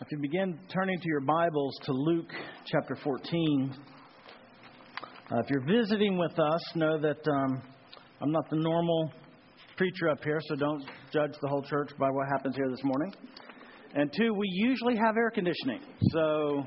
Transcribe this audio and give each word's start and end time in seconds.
If 0.00 0.12
you 0.12 0.18
begin 0.18 0.56
turning 0.72 1.00
to 1.00 1.08
your 1.08 1.22
Bibles 1.22 1.74
to 1.82 1.92
Luke 1.92 2.30
chapter 2.66 2.94
14, 2.94 3.74
uh, 5.32 5.38
if 5.40 5.50
you're 5.50 5.66
visiting 5.66 6.16
with 6.16 6.38
us, 6.38 6.60
know 6.76 7.00
that 7.00 7.18
um, 7.28 7.60
I'm 8.20 8.30
not 8.30 8.48
the 8.48 8.58
normal 8.58 9.12
preacher 9.76 10.08
up 10.08 10.22
here, 10.22 10.38
so 10.46 10.54
don't 10.54 10.84
judge 11.12 11.32
the 11.42 11.48
whole 11.48 11.64
church 11.64 11.90
by 11.98 12.10
what 12.10 12.28
happens 12.28 12.54
here 12.54 12.70
this 12.70 12.84
morning. 12.84 13.12
And 13.94 14.08
two, 14.16 14.32
we 14.34 14.46
usually 14.52 14.94
have 14.94 15.16
air 15.16 15.32
conditioning, 15.32 15.80
so 16.12 16.62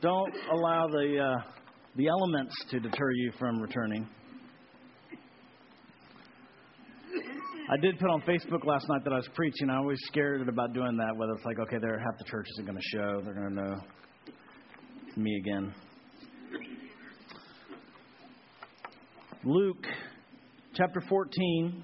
don't 0.00 0.34
allow 0.50 0.86
the 0.86 1.18
uh, 1.18 1.50
the 1.96 2.08
elements 2.08 2.54
to 2.70 2.80
deter 2.80 3.10
you 3.12 3.32
from 3.38 3.60
returning. 3.60 4.08
I 7.68 7.76
did 7.76 7.98
put 7.98 8.08
on 8.10 8.22
Facebook 8.22 8.64
last 8.64 8.88
night 8.88 9.02
that 9.02 9.12
I 9.12 9.16
was 9.16 9.28
preaching. 9.34 9.70
I 9.70 9.78
always 9.78 9.98
scared 10.06 10.48
about 10.48 10.72
doing 10.72 10.96
that, 10.98 11.16
whether 11.16 11.32
it's 11.32 11.44
like, 11.44 11.58
okay, 11.58 11.78
there 11.80 11.98
half 11.98 12.16
the 12.16 12.24
church 12.24 12.46
isn't 12.54 12.64
going 12.64 12.78
to 12.78 12.96
show. 12.96 13.20
They're 13.24 13.34
going 13.34 13.48
to 13.48 13.54
know 13.54 13.80
it's 15.08 15.16
me 15.16 15.36
again. 15.36 15.74
Luke 19.42 19.84
chapter 20.74 21.02
14. 21.08 21.82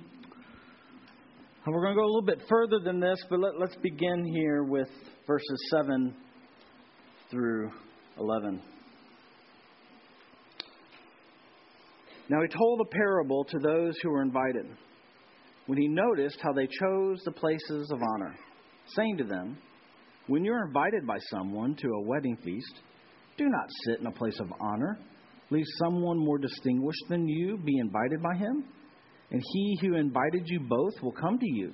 And 1.64 1.74
we're 1.74 1.82
going 1.82 1.94
to 1.94 2.00
go 2.00 2.04
a 2.04 2.12
little 2.12 2.22
bit 2.22 2.42
further 2.48 2.78
than 2.78 3.00
this, 3.00 3.18
but 3.28 3.40
let, 3.40 3.58
let's 3.58 3.76
begin 3.82 4.24
here 4.24 4.62
with 4.62 4.88
verses 5.26 5.68
7 5.72 6.14
through 7.28 7.72
11. 8.20 8.62
Now 12.28 12.40
he 12.40 12.48
told 12.56 12.80
a 12.82 12.88
parable 12.96 13.44
to 13.46 13.58
those 13.58 13.94
who 14.00 14.10
were 14.10 14.22
invited 14.22 14.66
when 15.66 15.78
he 15.78 15.88
noticed 15.88 16.38
how 16.40 16.52
they 16.52 16.66
chose 16.66 17.20
the 17.24 17.32
places 17.32 17.90
of 17.90 18.00
honor, 18.14 18.34
saying 18.96 19.16
to 19.18 19.24
them, 19.24 19.56
When 20.26 20.44
you're 20.44 20.66
invited 20.66 21.06
by 21.06 21.18
someone 21.30 21.76
to 21.76 21.88
a 21.88 22.02
wedding 22.02 22.36
feast, 22.44 22.80
do 23.38 23.48
not 23.48 23.68
sit 23.84 24.00
in 24.00 24.06
a 24.06 24.12
place 24.12 24.38
of 24.40 24.52
honor. 24.60 24.98
Leave 25.50 25.66
someone 25.84 26.18
more 26.18 26.38
distinguished 26.38 27.04
than 27.08 27.28
you 27.28 27.58
be 27.58 27.78
invited 27.78 28.22
by 28.22 28.34
him, 28.36 28.64
and 29.30 29.42
he 29.52 29.78
who 29.80 29.96
invited 29.96 30.42
you 30.46 30.60
both 30.60 30.94
will 31.02 31.12
come 31.12 31.38
to 31.38 31.50
you. 31.50 31.72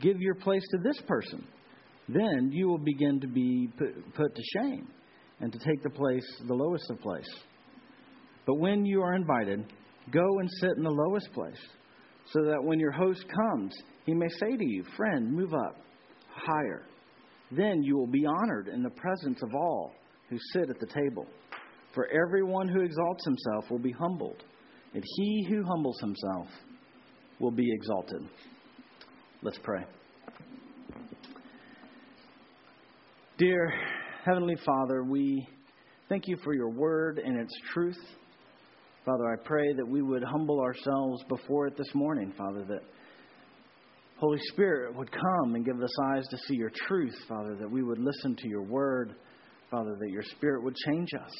Give 0.00 0.20
your 0.20 0.34
place 0.34 0.62
to 0.70 0.78
this 0.82 1.00
person. 1.06 1.46
Then 2.08 2.50
you 2.52 2.68
will 2.68 2.78
begin 2.78 3.20
to 3.20 3.28
be 3.28 3.68
put, 3.78 4.14
put 4.14 4.34
to 4.34 4.42
shame 4.58 4.88
and 5.40 5.52
to 5.52 5.58
take 5.58 5.82
the 5.82 5.90
place, 5.90 6.24
the 6.46 6.54
lowest 6.54 6.90
of 6.90 7.00
place. 7.00 7.28
But 8.46 8.54
when 8.54 8.84
you 8.84 9.02
are 9.02 9.14
invited, 9.14 9.64
go 10.10 10.38
and 10.40 10.48
sit 10.60 10.76
in 10.76 10.82
the 10.82 10.90
lowest 10.90 11.32
place 11.32 11.60
so 12.32 12.42
that 12.44 12.62
when 12.62 12.80
your 12.80 12.92
host 12.92 13.24
comes, 13.28 13.74
he 14.06 14.14
may 14.14 14.28
say 14.40 14.56
to 14.56 14.64
you, 14.64 14.84
Friend, 14.96 15.30
move 15.32 15.52
up 15.52 15.76
higher. 16.34 16.82
Then 17.50 17.82
you 17.82 17.96
will 17.96 18.06
be 18.06 18.24
honored 18.24 18.68
in 18.68 18.82
the 18.82 18.90
presence 18.90 19.42
of 19.42 19.54
all 19.54 19.92
who 20.30 20.38
sit 20.52 20.70
at 20.70 20.80
the 20.80 20.86
table. 20.86 21.26
For 21.94 22.08
everyone 22.08 22.68
who 22.68 22.80
exalts 22.80 23.24
himself 23.24 23.70
will 23.70 23.78
be 23.78 23.92
humbled, 23.92 24.42
and 24.94 25.04
he 25.16 25.46
who 25.48 25.62
humbles 25.62 26.00
himself 26.00 26.46
will 27.38 27.50
be 27.50 27.70
exalted. 27.70 28.22
Let's 29.42 29.58
pray. 29.62 29.84
Dear 33.36 33.72
Heavenly 34.24 34.56
Father, 34.64 35.02
we 35.02 35.46
thank 36.08 36.28
you 36.28 36.38
for 36.44 36.54
your 36.54 36.70
word 36.70 37.18
and 37.18 37.38
its 37.38 37.52
truth. 37.74 37.98
Father, 39.04 39.32
I 39.32 39.36
pray 39.44 39.72
that 39.74 39.88
we 39.88 40.00
would 40.00 40.22
humble 40.22 40.60
ourselves 40.60 41.24
before 41.28 41.66
it 41.66 41.76
this 41.76 41.92
morning, 41.92 42.32
Father, 42.38 42.64
that 42.68 42.82
Holy 44.16 44.38
Spirit 44.52 44.94
would 44.94 45.10
come 45.10 45.56
and 45.56 45.64
give 45.64 45.82
us 45.82 45.90
eyes 46.12 46.24
to 46.28 46.38
see 46.46 46.54
your 46.54 46.70
truth, 46.86 47.16
Father, 47.28 47.56
that 47.56 47.68
we 47.68 47.82
would 47.82 47.98
listen 47.98 48.36
to 48.36 48.48
your 48.48 48.62
word, 48.62 49.16
Father, 49.72 49.96
that 49.98 50.10
your 50.10 50.22
Spirit 50.22 50.62
would 50.62 50.76
change 50.86 51.08
us. 51.14 51.32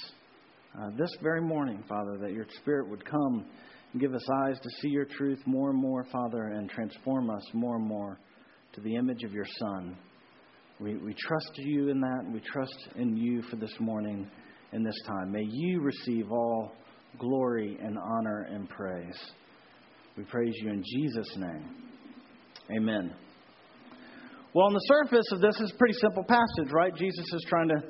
Uh, 0.76 0.90
this 0.98 1.10
very 1.22 1.40
morning, 1.40 1.84
Father, 1.88 2.18
that 2.20 2.32
your 2.32 2.46
Spirit 2.60 2.90
would 2.90 3.04
come 3.04 3.46
and 3.92 4.02
give 4.02 4.12
us 4.12 4.28
eyes 4.44 4.58
to 4.58 4.70
see 4.80 4.88
your 4.88 5.06
truth 5.16 5.38
more 5.46 5.70
and 5.70 5.80
more, 5.80 6.04
Father, 6.10 6.46
and 6.56 6.68
transform 6.68 7.30
us 7.30 7.44
more 7.54 7.76
and 7.76 7.86
more 7.86 8.18
to 8.72 8.80
the 8.80 8.96
image 8.96 9.22
of 9.22 9.32
your 9.32 9.46
Son. 9.60 9.96
We, 10.80 10.96
we 10.96 11.14
trust 11.14 11.52
you 11.58 11.90
in 11.90 12.00
that, 12.00 12.24
and 12.24 12.34
we 12.34 12.40
trust 12.40 12.88
in 12.96 13.16
you 13.16 13.40
for 13.42 13.54
this 13.54 13.78
morning 13.78 14.28
and 14.72 14.84
this 14.84 15.00
time. 15.06 15.30
May 15.30 15.44
you 15.48 15.80
receive 15.80 16.32
all 16.32 16.72
glory 17.18 17.78
and 17.82 17.98
honor 17.98 18.46
and 18.50 18.68
praise. 18.68 19.18
We 20.16 20.24
praise 20.24 20.54
you 20.62 20.70
in 20.70 20.82
Jesus' 20.84 21.36
name. 21.36 21.64
Amen. 22.76 23.14
Well, 24.54 24.66
on 24.66 24.74
the 24.74 24.86
surface 24.86 25.24
of 25.32 25.40
this 25.40 25.58
is 25.60 25.72
a 25.72 25.78
pretty 25.78 25.94
simple 25.94 26.24
passage, 26.24 26.70
right? 26.72 26.94
Jesus 26.94 27.24
is 27.32 27.46
trying 27.48 27.68
to 27.68 27.82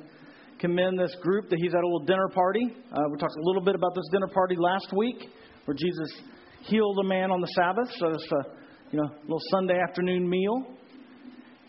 commend 0.59 0.97
this 0.97 1.13
group 1.21 1.49
that 1.49 1.59
he's 1.61 1.73
at 1.73 1.83
a 1.83 1.85
little 1.85 2.05
dinner 2.05 2.29
party. 2.33 2.63
Uh, 2.63 3.01
we 3.11 3.17
talked 3.17 3.35
a 3.35 3.43
little 3.43 3.61
bit 3.61 3.75
about 3.75 3.93
this 3.95 4.05
dinner 4.11 4.27
party 4.27 4.55
last 4.57 4.93
week, 4.95 5.27
where 5.65 5.75
Jesus 5.75 6.21
healed 6.61 6.99
a 6.99 7.03
man 7.03 7.31
on 7.31 7.41
the 7.41 7.47
Sabbath. 7.47 7.89
So 7.99 8.07
it's 8.07 8.31
a 8.31 8.43
you 8.91 8.99
know 8.99 9.09
little 9.23 9.41
Sunday 9.51 9.77
afternoon 9.77 10.29
meal. 10.29 10.63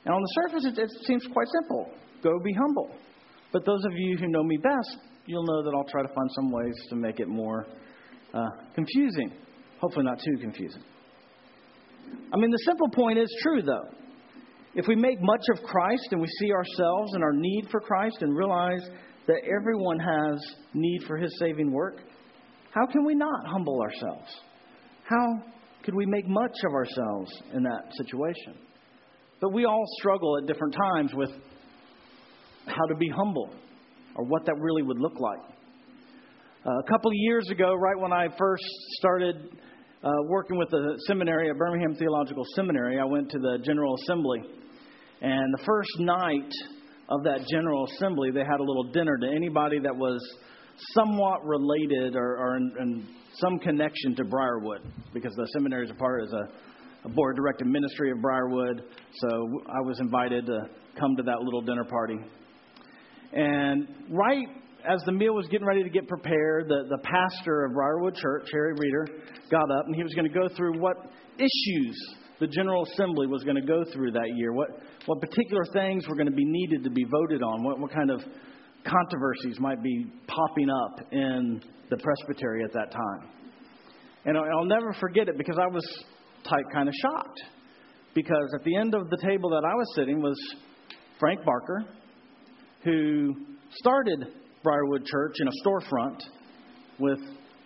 And 0.04 0.14
on 0.14 0.22
the 0.22 0.32
surface, 0.43 0.64
it, 0.66 0.78
it 0.78 0.91
seems 1.06 1.26
quite 1.32 1.48
simple: 1.60 1.91
go 2.22 2.31
be 2.44 2.53
humble. 2.53 2.94
But 3.53 3.64
those 3.64 3.84
of 3.84 3.93
you 3.97 4.16
who 4.16 4.28
know 4.28 4.44
me 4.44 4.59
best 4.59 4.98
you'll 5.26 5.44
know 5.44 5.62
that 5.62 5.74
I'll 5.74 5.88
try 5.90 6.02
to 6.02 6.08
find 6.08 6.30
some 6.34 6.50
ways 6.50 6.74
to 6.90 6.96
make 6.96 7.20
it 7.20 7.28
more 7.28 7.66
uh, 8.32 8.48
confusing. 8.74 9.32
Hopefully, 9.80 10.04
not 10.04 10.18
too 10.18 10.38
confusing. 10.40 10.82
I 12.32 12.36
mean, 12.36 12.50
the 12.50 12.62
simple 12.64 12.88
point 12.88 13.18
is 13.18 13.34
true, 13.42 13.62
though. 13.62 13.88
If 14.74 14.86
we 14.88 14.96
make 14.96 15.20
much 15.20 15.42
of 15.52 15.62
Christ 15.62 16.08
and 16.10 16.20
we 16.20 16.28
see 16.40 16.52
ourselves 16.52 17.14
and 17.14 17.22
our 17.22 17.32
need 17.32 17.68
for 17.70 17.80
Christ 17.80 18.18
and 18.20 18.36
realize 18.36 18.82
that 19.26 19.36
everyone 19.56 19.98
has 19.98 20.44
need 20.74 21.02
for 21.06 21.16
his 21.16 21.34
saving 21.38 21.72
work, 21.72 21.96
how 22.72 22.86
can 22.86 23.04
we 23.04 23.14
not 23.14 23.46
humble 23.46 23.80
ourselves? 23.80 24.30
How 25.04 25.42
could 25.84 25.94
we 25.94 26.06
make 26.06 26.26
much 26.26 26.56
of 26.66 26.72
ourselves 26.72 27.32
in 27.52 27.62
that 27.62 27.92
situation? 27.96 28.54
But 29.40 29.52
we 29.52 29.64
all 29.64 29.84
struggle 29.98 30.38
at 30.38 30.46
different 30.46 30.74
times 30.74 31.12
with 31.14 31.30
how 32.66 32.86
to 32.88 32.96
be 32.96 33.08
humble 33.08 33.50
or 34.16 34.25
what 34.25 34.44
that 34.47 34.54
really 34.58 34.82
would 34.82 34.98
look 34.98 35.19
like. 35.19 35.41
Uh, 36.66 36.70
a 36.78 36.82
couple 36.91 37.10
of 37.10 37.16
years 37.16 37.48
ago, 37.50 37.75
right 37.75 37.98
when 37.98 38.12
I 38.12 38.28
first 38.38 38.64
started 38.98 39.36
uh, 40.02 40.10
working 40.28 40.56
with 40.56 40.70
the 40.70 40.98
seminary 41.06 41.50
at 41.50 41.56
Birmingham 41.56 41.94
Theological 41.94 42.44
Seminary, 42.54 42.98
I 42.98 43.04
went 43.04 43.30
to 43.30 43.38
the 43.38 43.58
General 43.64 43.94
Assembly. 44.02 44.41
And 45.20 45.54
the 45.58 45.64
first 45.64 45.91
night 45.98 46.52
of 47.08 47.22
that 47.25 47.47
General 47.50 47.86
Assembly, 47.97 48.30
they 48.30 48.41
had 48.41 48.60
a 48.60 48.62
little 48.62 48.91
dinner 48.92 49.16
to 49.19 49.26
anybody 49.26 49.78
that 49.80 49.94
was 49.94 50.20
somewhat 50.94 51.44
related 51.44 52.16
or, 52.16 52.36
or 52.38 52.56
in, 52.56 52.72
in, 52.81 53.08
some 53.36 53.58
connection 53.58 54.14
to 54.14 54.25
Briarwood, 54.25 54.81
because 55.12 55.34
the 55.34 55.44
seminary 55.54 55.86
is 55.86 55.91
a 55.91 55.94
part 55.94 56.22
as 56.22 56.32
a, 56.32 57.08
a 57.08 57.08
board 57.08 57.34
directed 57.34 57.66
ministry 57.66 58.12
of 58.12 58.22
Briarwood. 58.22 58.81
So 59.14 59.28
I 59.66 59.81
was 59.81 59.98
invited 59.98 60.46
to 60.46 60.69
come 60.98 61.16
to 61.16 61.22
that 61.25 61.41
little 61.41 61.60
dinner 61.60 61.84
party. 61.84 62.19
And 63.34 63.88
right 64.10 64.46
as 64.88 65.02
the 65.06 65.12
meal 65.12 65.34
was 65.34 65.46
getting 65.48 65.66
ready 65.66 65.82
to 65.82 65.88
get 65.88 66.06
prepared, 66.06 66.68
the, 66.68 66.84
the 66.88 66.98
pastor 66.98 67.64
of 67.64 67.72
Briarwood 67.72 68.14
Church, 68.14 68.48
Harry 68.52 68.74
Reeder, 68.78 69.06
got 69.50 69.70
up 69.70 69.86
and 69.86 69.96
he 69.96 70.02
was 70.02 70.12
going 70.14 70.30
to 70.30 70.32
go 70.32 70.48
through 70.54 70.78
what 70.78 70.96
issues 71.38 71.96
the 72.40 72.46
General 72.46 72.84
Assembly 72.92 73.26
was 73.26 73.42
going 73.44 73.56
to 73.56 73.66
go 73.66 73.84
through 73.92 74.12
that 74.12 74.28
year, 74.36 74.52
what, 74.52 74.68
what 75.06 75.20
particular 75.20 75.62
things 75.72 76.06
were 76.08 76.16
going 76.16 76.28
to 76.28 76.34
be 76.34 76.44
needed 76.44 76.84
to 76.84 76.90
be 76.90 77.04
voted 77.04 77.42
on, 77.42 77.62
what, 77.62 77.78
what 77.78 77.92
kind 77.92 78.10
of 78.10 78.20
controversies 78.84 79.58
might 79.60 79.82
be 79.82 80.06
popping 80.26 80.68
up 80.68 81.12
in 81.12 81.62
the 81.90 81.96
presbytery 81.96 82.64
at 82.64 82.72
that 82.72 82.90
time. 82.90 83.30
And 84.26 84.36
I'll 84.36 84.64
never 84.64 84.92
forget 84.94 85.28
it 85.28 85.38
because 85.38 85.58
I 85.60 85.66
was 85.66 85.84
type 86.44 86.64
kind 86.72 86.88
of 86.88 86.94
shocked. 87.00 87.40
Because 88.14 88.54
at 88.54 88.64
the 88.64 88.76
end 88.76 88.94
of 88.94 89.10
the 89.10 89.18
table 89.22 89.50
that 89.50 89.64
I 89.64 89.74
was 89.74 89.86
sitting 89.96 90.22
was 90.22 90.36
Frank 91.18 91.44
Barker, 91.44 91.84
who 92.84 93.34
started 93.70 94.26
Briarwood 94.62 95.04
Church 95.06 95.34
in 95.40 95.48
a 95.48 95.50
storefront 95.66 96.20
with, 96.98 97.19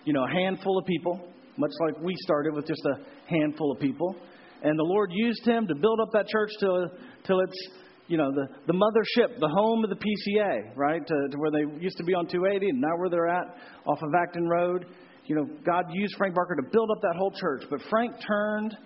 you 0.04 0.12
know, 0.12 0.24
a 0.24 0.30
handful 0.30 0.78
of 0.78 0.86
people, 0.86 1.20
much 1.56 1.72
like 1.86 2.00
we 2.02 2.14
started 2.20 2.54
with 2.54 2.66
just 2.66 2.82
a 2.86 3.30
handful 3.30 3.72
of 3.72 3.80
people. 3.80 4.16
And 4.62 4.78
the 4.78 4.84
Lord 4.84 5.10
used 5.12 5.44
him 5.44 5.66
to 5.68 5.74
build 5.74 6.00
up 6.00 6.08
that 6.12 6.26
church 6.28 6.50
till, 6.58 6.88
till 7.24 7.40
it's, 7.40 7.68
you 8.08 8.16
know, 8.16 8.30
the, 8.32 8.46
the 8.66 8.72
mothership, 8.72 9.38
the 9.38 9.48
home 9.48 9.84
of 9.84 9.90
the 9.90 9.96
PCA, 9.96 10.76
right? 10.76 11.06
To, 11.06 11.28
to 11.30 11.36
where 11.36 11.50
they 11.50 11.80
used 11.80 11.96
to 11.98 12.04
be 12.04 12.14
on 12.14 12.26
280 12.26 12.70
and 12.70 12.80
now 12.80 12.96
where 12.96 13.08
they're 13.08 13.28
at 13.28 13.46
off 13.86 13.98
of 14.02 14.08
Acton 14.20 14.48
Road. 14.48 14.86
You 15.26 15.36
know, 15.36 15.46
God 15.64 15.84
used 15.92 16.16
Frank 16.16 16.34
Barker 16.34 16.56
to 16.56 16.68
build 16.72 16.90
up 16.90 17.02
that 17.02 17.14
whole 17.16 17.32
church. 17.32 17.64
But 17.70 17.80
Frank 17.90 18.14
turned 18.26 18.76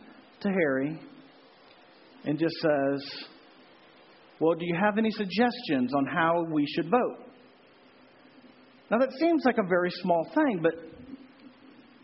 to 0.40 0.49
Harry 0.49 1.00
and 2.25 2.38
just 2.38 2.55
says, 2.56 3.25
well, 4.43 4.59
do 4.59 4.67
you 4.67 4.75
have 4.75 4.99
any 4.99 5.11
suggestions 5.12 5.94
on 5.94 6.05
how 6.05 6.44
we 6.50 6.67
should 6.67 6.91
vote? 6.91 7.19
Now, 8.91 8.99
that 8.99 9.12
seems 9.12 9.44
like 9.44 9.56
a 9.59 9.67
very 9.69 9.91
small 10.03 10.29
thing, 10.35 10.59
but 10.61 10.73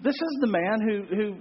this 0.05 0.14
is 0.14 0.38
the 0.40 0.46
man 0.46 0.81
who, 0.81 1.17
who 1.17 1.35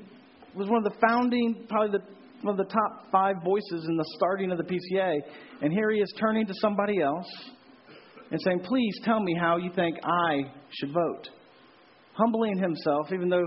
was 0.57 0.67
one 0.67 0.83
of 0.83 0.91
the 0.91 0.99
founding, 1.07 1.67
probably 1.69 1.99
the 1.99 2.03
one 2.41 2.59
of 2.59 2.67
the 2.67 2.71
top 2.71 3.11
five 3.11 3.35
voices 3.43 3.85
in 3.87 3.95
the 3.95 4.05
starting 4.15 4.51
of 4.51 4.57
the 4.57 4.63
PCA. 4.63 5.19
And 5.61 5.71
here 5.71 5.91
he 5.91 5.99
is 5.99 6.13
turning 6.19 6.45
to 6.45 6.53
somebody 6.61 7.01
else 7.01 7.27
and 8.31 8.39
saying, 8.41 8.61
Please 8.61 8.99
tell 9.03 9.19
me 9.19 9.35
how 9.39 9.57
you 9.57 9.71
think 9.75 9.97
I 10.03 10.51
should 10.69 10.93
vote. 10.93 11.29
Humbling 12.13 12.57
himself, 12.57 13.11
even 13.13 13.29
though 13.29 13.45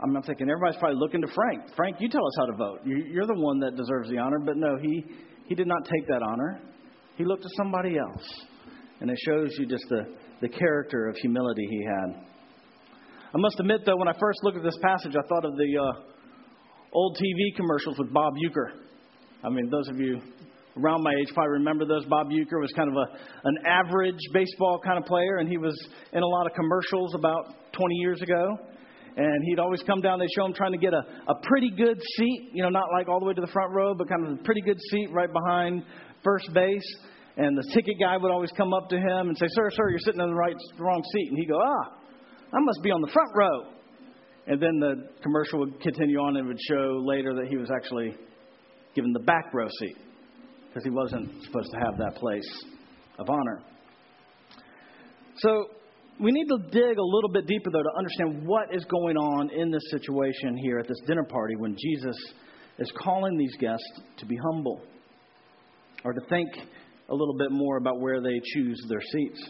I'm 0.00 0.12
not 0.12 0.26
thinking 0.26 0.48
everybody's 0.48 0.78
probably 0.78 0.98
looking 0.98 1.22
to 1.22 1.28
Frank. 1.28 1.74
Frank, 1.76 1.96
you 2.00 2.08
tell 2.08 2.24
us 2.24 2.34
how 2.38 2.46
to 2.46 2.56
vote. 2.56 2.80
You're 2.84 3.26
the 3.26 3.40
one 3.40 3.58
that 3.60 3.76
deserves 3.76 4.08
the 4.10 4.18
honor. 4.18 4.38
But 4.38 4.56
no, 4.56 4.76
he, 4.80 5.04
he 5.48 5.54
did 5.54 5.66
not 5.66 5.84
take 5.84 6.06
that 6.08 6.22
honor. 6.22 6.60
He 7.16 7.24
looked 7.24 7.42
to 7.42 7.48
somebody 7.56 7.96
else. 7.98 8.24
And 9.00 9.10
it 9.10 9.18
shows 9.26 9.50
you 9.58 9.66
just 9.66 9.84
the, 9.88 10.14
the 10.40 10.48
character 10.48 11.08
of 11.08 11.16
humility 11.16 11.66
he 11.68 11.84
had. 11.84 12.24
I 13.34 13.36
must 13.36 13.58
admit, 13.60 13.82
though, 13.84 13.96
when 13.96 14.08
I 14.08 14.14
first 14.18 14.40
looked 14.42 14.58
at 14.58 14.62
this 14.62 14.78
passage, 14.82 15.14
I 15.16 15.26
thought 15.28 15.44
of 15.44 15.56
the 15.56 15.78
uh, 15.78 16.00
old 16.92 17.16
TV 17.16 17.56
commercials 17.56 17.98
with 17.98 18.12
Bob 18.12 18.34
Uecker. 18.34 18.72
I 19.44 19.50
mean, 19.50 19.70
those 19.70 19.88
of 19.88 19.98
you 19.98 20.20
around 20.76 21.02
my 21.02 21.12
age 21.20 21.32
probably 21.34 21.52
remember 21.52 21.84
those. 21.86 22.04
Bob 22.06 22.28
Uecker 22.28 22.60
was 22.60 22.72
kind 22.76 22.88
of 22.90 22.96
a, 22.96 23.48
an 23.48 23.58
average 23.66 24.20
baseball 24.32 24.80
kind 24.84 24.98
of 24.98 25.04
player, 25.04 25.38
and 25.38 25.48
he 25.48 25.58
was 25.58 25.76
in 26.12 26.22
a 26.22 26.26
lot 26.26 26.46
of 26.46 26.52
commercials 26.54 27.14
about 27.14 27.72
20 27.72 27.94
years 27.96 28.20
ago. 28.22 28.56
And 29.18 29.42
he'd 29.46 29.58
always 29.58 29.82
come 29.82 30.00
down, 30.00 30.20
they'd 30.20 30.30
show 30.36 30.46
him 30.46 30.54
trying 30.54 30.70
to 30.70 30.78
get 30.78 30.94
a, 30.94 31.02
a 31.26 31.34
pretty 31.42 31.70
good 31.70 32.00
seat, 32.16 32.50
you 32.52 32.62
know, 32.62 32.68
not 32.68 32.84
like 32.92 33.08
all 33.08 33.18
the 33.18 33.26
way 33.26 33.34
to 33.34 33.40
the 33.40 33.50
front 33.52 33.74
row, 33.74 33.92
but 33.92 34.08
kind 34.08 34.24
of 34.24 34.38
a 34.38 34.42
pretty 34.44 34.60
good 34.60 34.78
seat 34.92 35.08
right 35.10 35.32
behind 35.32 35.82
first 36.22 36.48
base. 36.54 36.96
And 37.36 37.58
the 37.58 37.68
ticket 37.74 37.96
guy 38.00 38.16
would 38.16 38.30
always 38.30 38.52
come 38.56 38.72
up 38.72 38.88
to 38.90 38.96
him 38.96 39.28
and 39.28 39.36
say, 39.36 39.46
Sir, 39.48 39.70
sir, 39.72 39.90
you're 39.90 39.98
sitting 39.98 40.20
in 40.20 40.28
the 40.28 40.34
right, 40.36 40.54
wrong 40.78 41.02
seat. 41.12 41.30
And 41.30 41.38
he'd 41.38 41.48
go, 41.48 41.58
Ah, 41.60 41.98
I 42.52 42.60
must 42.60 42.80
be 42.84 42.92
on 42.92 43.00
the 43.00 43.10
front 43.12 43.30
row. 43.34 43.72
And 44.46 44.62
then 44.62 44.78
the 44.78 45.08
commercial 45.20 45.58
would 45.58 45.80
continue 45.80 46.18
on 46.20 46.36
and 46.36 46.46
would 46.46 46.60
show 46.68 47.02
later 47.04 47.34
that 47.34 47.48
he 47.48 47.56
was 47.56 47.70
actually 47.74 48.14
given 48.94 49.12
the 49.12 49.24
back 49.24 49.52
row 49.52 49.68
seat 49.80 49.96
because 50.68 50.84
he 50.84 50.90
wasn't 50.90 51.42
supposed 51.42 51.70
to 51.72 51.78
have 51.78 51.98
that 51.98 52.14
place 52.14 52.64
of 53.18 53.28
honor. 53.28 53.62
So 55.38 55.66
we 56.20 56.32
need 56.32 56.48
to 56.48 56.58
dig 56.70 56.98
a 56.98 57.02
little 57.02 57.30
bit 57.32 57.46
deeper, 57.46 57.70
though, 57.70 57.82
to 57.82 57.96
understand 57.96 58.46
what 58.46 58.74
is 58.74 58.84
going 58.86 59.16
on 59.16 59.50
in 59.50 59.70
this 59.70 59.82
situation 59.90 60.56
here 60.56 60.78
at 60.78 60.88
this 60.88 60.98
dinner 61.06 61.24
party 61.24 61.54
when 61.56 61.76
Jesus 61.80 62.16
is 62.78 62.92
calling 63.00 63.36
these 63.38 63.54
guests 63.60 64.00
to 64.18 64.26
be 64.26 64.36
humble 64.36 64.80
or 66.04 66.12
to 66.12 66.20
think 66.28 66.48
a 67.08 67.14
little 67.14 67.36
bit 67.38 67.52
more 67.52 67.76
about 67.76 68.00
where 68.00 68.20
they 68.20 68.40
choose 68.54 68.84
their 68.88 69.00
seats. 69.00 69.48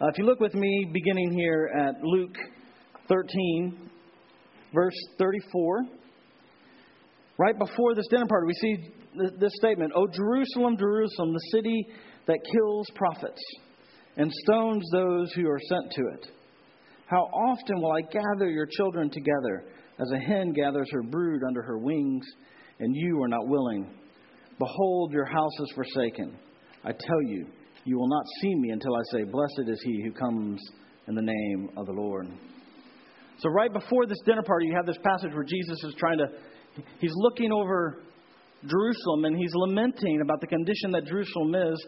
Uh, 0.00 0.08
if 0.08 0.18
you 0.18 0.24
look 0.24 0.40
with 0.40 0.54
me, 0.54 0.90
beginning 0.92 1.32
here 1.32 1.70
at 1.74 1.94
Luke 2.02 2.36
13, 3.08 3.90
verse 4.74 4.94
34, 5.18 5.82
right 7.38 7.58
before 7.58 7.94
this 7.94 8.06
dinner 8.10 8.26
party, 8.26 8.46
we 8.46 8.54
see 8.54 8.76
this 9.38 9.52
statement 9.56 9.92
O 9.96 10.06
Jerusalem, 10.08 10.76
Jerusalem, 10.76 11.32
the 11.32 11.50
city 11.52 11.86
that 12.26 12.38
kills 12.52 12.86
prophets 12.94 13.40
and 14.16 14.30
stones 14.32 14.84
those 14.92 15.32
who 15.32 15.48
are 15.48 15.60
sent 15.68 15.90
to 15.92 16.02
it. 16.14 16.26
How 17.06 17.22
often 17.22 17.80
will 17.80 17.92
I 17.92 18.00
gather 18.00 18.50
your 18.50 18.66
children 18.66 19.10
together 19.10 19.64
as 20.00 20.10
a 20.10 20.18
hen 20.18 20.52
gathers 20.52 20.88
her 20.92 21.02
brood 21.02 21.42
under 21.46 21.62
her 21.62 21.78
wings, 21.78 22.24
and 22.80 22.94
you 22.96 23.22
are 23.22 23.28
not 23.28 23.46
willing? 23.46 23.90
Behold, 24.58 25.12
your 25.12 25.26
house 25.26 25.60
is 25.60 25.72
forsaken. 25.74 26.36
I 26.84 26.92
tell 26.92 27.22
you, 27.26 27.46
you 27.84 27.98
will 27.98 28.08
not 28.08 28.24
see 28.40 28.54
me 28.54 28.70
until 28.70 28.94
I 28.94 29.02
say, 29.12 29.24
Blessed 29.24 29.68
is 29.68 29.82
he 29.84 30.02
who 30.04 30.12
comes 30.12 30.60
in 31.06 31.14
the 31.14 31.22
name 31.22 31.70
of 31.76 31.86
the 31.86 31.92
Lord. 31.92 32.28
So, 33.38 33.50
right 33.50 33.72
before 33.72 34.06
this 34.06 34.20
dinner 34.24 34.42
party, 34.42 34.66
you 34.66 34.74
have 34.74 34.86
this 34.86 34.98
passage 35.04 35.34
where 35.34 35.44
Jesus 35.44 35.82
is 35.84 35.94
trying 35.98 36.18
to, 36.18 36.26
he's 36.98 37.12
looking 37.14 37.52
over 37.52 38.02
Jerusalem 38.66 39.24
and 39.24 39.36
he's 39.36 39.52
lamenting 39.54 40.20
about 40.22 40.40
the 40.40 40.46
condition 40.46 40.92
that 40.92 41.04
Jerusalem 41.06 41.54
is, 41.54 41.86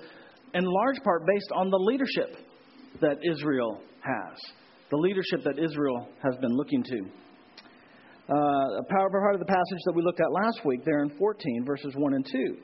in 0.54 0.64
large 0.64 1.02
part 1.02 1.26
based 1.26 1.50
on 1.54 1.70
the 1.70 1.78
leadership 1.78 2.36
that 3.00 3.18
Israel 3.22 3.80
has, 4.00 4.38
the 4.90 4.96
leadership 4.96 5.42
that 5.44 5.62
Israel 5.62 6.08
has 6.22 6.36
been 6.40 6.56
looking 6.56 6.82
to. 6.82 7.00
Uh, 8.28 8.80
a 8.80 8.84
powerful 8.88 9.20
part 9.20 9.34
of 9.34 9.40
the 9.40 9.46
passage 9.46 9.78
that 9.84 9.92
we 9.94 10.02
looked 10.02 10.20
at 10.20 10.32
last 10.32 10.64
week, 10.64 10.84
there 10.84 11.02
in 11.02 11.10
14, 11.16 11.64
verses 11.64 11.94
1 11.94 12.14
and 12.14 12.26
2. 12.26 12.56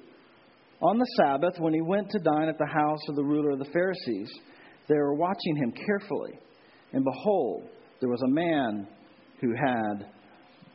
On 0.83 0.99
the 0.99 1.07
Sabbath, 1.17 1.55
when 1.59 1.73
he 1.73 1.81
went 1.81 2.11
to 2.11 2.19
dine 2.19 2.49
at 2.49 2.59
the 2.59 2.67
house 2.67 2.99
of 3.09 3.15
the 3.15 3.23
ruler 3.23 3.51
of 3.51 3.61
the 3.61 3.71
Pharisees, 3.73 4.33
they 4.89 4.97
were 4.97 5.15
watching 5.15 5.57
him 5.57 5.73
carefully. 5.87 6.33
And 6.93 7.05
behold, 7.05 7.69
there 8.01 8.11
was 8.11 8.23
a 8.23 8.29
man 8.29 8.89
who 9.41 9.55
had 9.55 10.07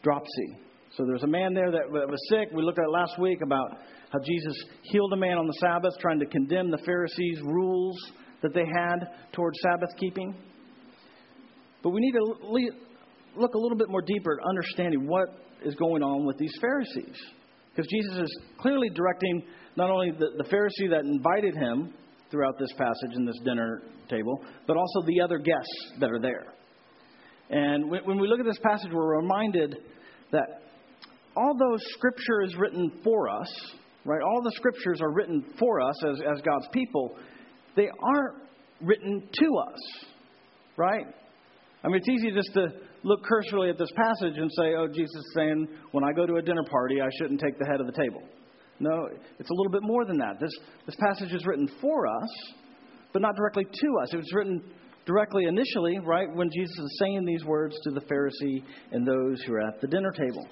dropsy. 0.02 0.58
So 0.96 1.04
there 1.04 1.14
was 1.14 1.24
a 1.24 1.28
man 1.28 1.54
there 1.54 1.72
that 1.72 1.92
was 1.92 2.30
sick. 2.30 2.50
We 2.54 2.64
looked 2.64 2.80
at 2.80 2.90
last 2.90 3.20
week 3.20 3.40
about 3.44 3.72
how 4.12 4.20
Jesus 4.20 4.56
healed 4.84 5.14
a 5.14 5.18
man 5.18 5.38
on 5.38 5.48
the 5.48 5.58
Sabbath, 5.60 5.94
trying 6.00 6.20
to 6.20 6.26
condemn 6.26 6.72
the 6.72 6.78
Pharisees' 6.80 7.40
rules 7.44 7.98
that 8.42 8.54
they 8.54 8.66
had 8.66 9.08
towards 9.34 9.58
Sabbath 9.62 9.90
keeping. 10.00 10.36
But 11.84 11.90
we 11.90 12.02
need 12.02 12.14
to 12.14 12.36
look 13.36 13.54
a 13.54 13.58
little 13.58 13.78
bit 13.78 13.90
more 13.90 14.02
deeper 14.02 14.40
at 14.40 14.48
understanding 14.48 15.08
what 15.08 15.30
is 15.64 15.76
going 15.76 16.04
on 16.04 16.26
with 16.26 16.38
these 16.38 16.54
Pharisees. 16.62 17.16
Because 17.76 17.90
Jesus 17.90 18.18
is 18.24 18.40
clearly 18.60 18.90
directing 18.90 19.44
not 19.76 19.90
only 19.90 20.12
the, 20.12 20.30
the 20.38 20.44
Pharisee 20.46 20.90
that 20.90 21.02
invited 21.02 21.56
him 21.56 21.94
throughout 22.32 22.58
this 22.60 22.72
passage 22.74 23.16
in 23.16 23.26
this 23.26 23.38
dinner 23.44 23.84
table, 24.10 24.44
but 24.66 24.78
also 24.78 25.06
the 25.06 25.22
other 25.22 25.38
guests 25.38 25.94
that 26.00 26.12
are 26.12 26.20
there. 26.20 26.54
And 27.50 27.90
when 27.90 28.20
we 28.20 28.28
look 28.28 28.40
at 28.40 28.46
this 28.46 28.60
passage, 28.62 28.90
we're 28.92 29.22
reminded 29.22 29.78
that 30.32 30.64
although 31.36 31.78
Scripture 31.78 32.42
is 32.44 32.56
written 32.56 32.92
for 33.04 33.30
us, 33.30 33.50
right, 34.08 34.22
all 34.22 34.42
the 34.42 34.54
Scriptures 34.56 35.02
are 35.02 35.12
written 35.12 35.44
for 35.60 35.82
us 35.82 35.96
as, 36.06 36.22
as 36.22 36.42
God's 36.42 36.68
people, 36.72 37.18
they 37.76 37.90
aren't 38.02 38.36
written 38.82 39.28
to 39.32 39.46
us, 39.70 40.06
right? 40.78 41.06
I 41.84 41.88
mean, 41.88 41.98
it's 41.98 42.10
easy 42.10 42.32
just 42.32 42.54
to 42.54 42.68
look 43.04 43.24
cursorily 43.24 43.70
at 43.70 43.78
this 43.78 43.92
passage 43.96 44.38
and 44.38 44.50
say, 44.54 44.74
oh, 44.76 44.88
Jesus 44.88 45.14
is 45.14 45.34
saying, 45.36 45.68
when 45.92 46.04
I 46.04 46.14
go 46.14 46.26
to 46.26 46.36
a 46.36 46.42
dinner 46.42 46.64
party, 46.72 47.02
I 47.02 47.10
shouldn't 47.20 47.42
take 47.42 47.60
the 47.60 47.66
head 47.66 47.82
of 47.82 47.86
the 47.86 47.94
table. 47.94 48.22
No, 48.80 49.08
it's 49.40 49.50
a 49.50 49.54
little 49.54 49.72
bit 49.72 49.84
more 49.84 50.06
than 50.06 50.18
that. 50.20 50.40
This, 50.40 50.52
this 50.86 50.96
passage 50.96 51.34
is 51.34 51.46
written 51.46 51.70
for 51.82 52.08
us, 52.08 52.30
but 53.12 53.22
not 53.22 53.36
directly 53.36 53.66
to 53.66 53.88
us. 54.02 54.14
It 54.14 54.18
was 54.18 54.34
written 54.34 54.64
directly 55.06 55.46
initially, 55.46 56.00
right, 56.00 56.28
when 56.34 56.50
Jesus 56.56 56.78
is 56.78 57.00
saying 57.00 57.26
these 57.26 57.44
words 57.44 57.76
to 57.84 57.92
the 57.92 58.02
Pharisee 58.02 58.64
and 58.92 59.06
those 59.06 59.42
who 59.44 59.54
are 59.54 59.68
at 59.68 59.82
the 59.82 59.88
dinner 59.88 60.12
table. 60.12 60.48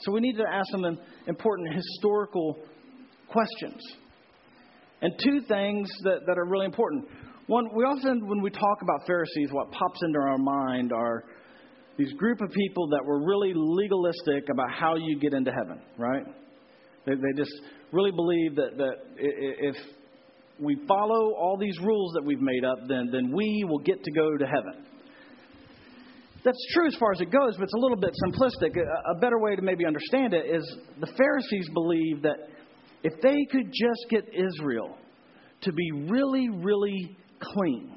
So 0.00 0.12
we 0.12 0.20
need 0.20 0.36
to 0.36 0.44
ask 0.50 0.70
some 0.70 0.84
important 1.26 1.74
historical 1.74 2.58
questions. 3.34 3.82
And 5.02 5.12
two 5.22 5.40
things 5.46 5.90
that, 6.04 6.20
that 6.26 6.38
are 6.38 6.46
really 6.46 6.64
important. 6.64 7.04
One, 7.46 7.68
we 7.76 7.84
often, 7.84 8.26
when 8.26 8.40
we 8.40 8.48
talk 8.48 8.78
about 8.80 9.06
Pharisees, 9.06 9.48
what 9.50 9.70
pops 9.70 10.00
into 10.02 10.18
our 10.18 10.38
mind 10.38 10.92
are 10.92 11.24
these 11.98 12.12
group 12.14 12.40
of 12.40 12.50
people 12.50 12.88
that 12.88 13.04
were 13.04 13.22
really 13.22 13.52
legalistic 13.54 14.48
about 14.50 14.68
how 14.72 14.96
you 14.96 15.18
get 15.20 15.34
into 15.34 15.52
heaven, 15.52 15.82
right? 15.98 16.24
They, 17.06 17.12
they 17.14 17.36
just 17.36 17.52
really 17.92 18.12
believe 18.12 18.56
that, 18.56 18.78
that 18.78 18.94
if 19.18 19.76
we 20.58 20.78
follow 20.88 21.34
all 21.34 21.58
these 21.60 21.78
rules 21.80 22.12
that 22.14 22.24
we've 22.24 22.40
made 22.40 22.64
up, 22.64 22.78
then, 22.88 23.10
then 23.12 23.32
we 23.34 23.66
will 23.68 23.80
get 23.80 24.02
to 24.02 24.10
go 24.12 24.36
to 24.38 24.46
heaven. 24.46 24.86
That's 26.44 26.66
true 26.72 26.86
as 26.86 26.94
far 26.96 27.12
as 27.12 27.20
it 27.20 27.30
goes, 27.30 27.56
but 27.56 27.64
it's 27.64 27.74
a 27.74 27.78
little 27.78 27.96
bit 27.96 28.12
simplistic. 28.26 28.76
A, 28.76 29.16
a 29.16 29.20
better 29.20 29.38
way 29.38 29.56
to 29.56 29.62
maybe 29.62 29.86
understand 29.86 30.34
it 30.34 30.46
is 30.46 30.64
the 31.00 31.08
Pharisees 31.16 31.68
believe 31.72 32.22
that 32.22 32.36
if 33.04 33.20
they 33.20 33.44
could 33.52 33.66
just 33.66 34.06
get 34.10 34.24
Israel 34.34 34.96
to 35.60 35.72
be 35.72 35.92
really, 35.92 36.48
really 36.48 37.16
clean, 37.38 37.96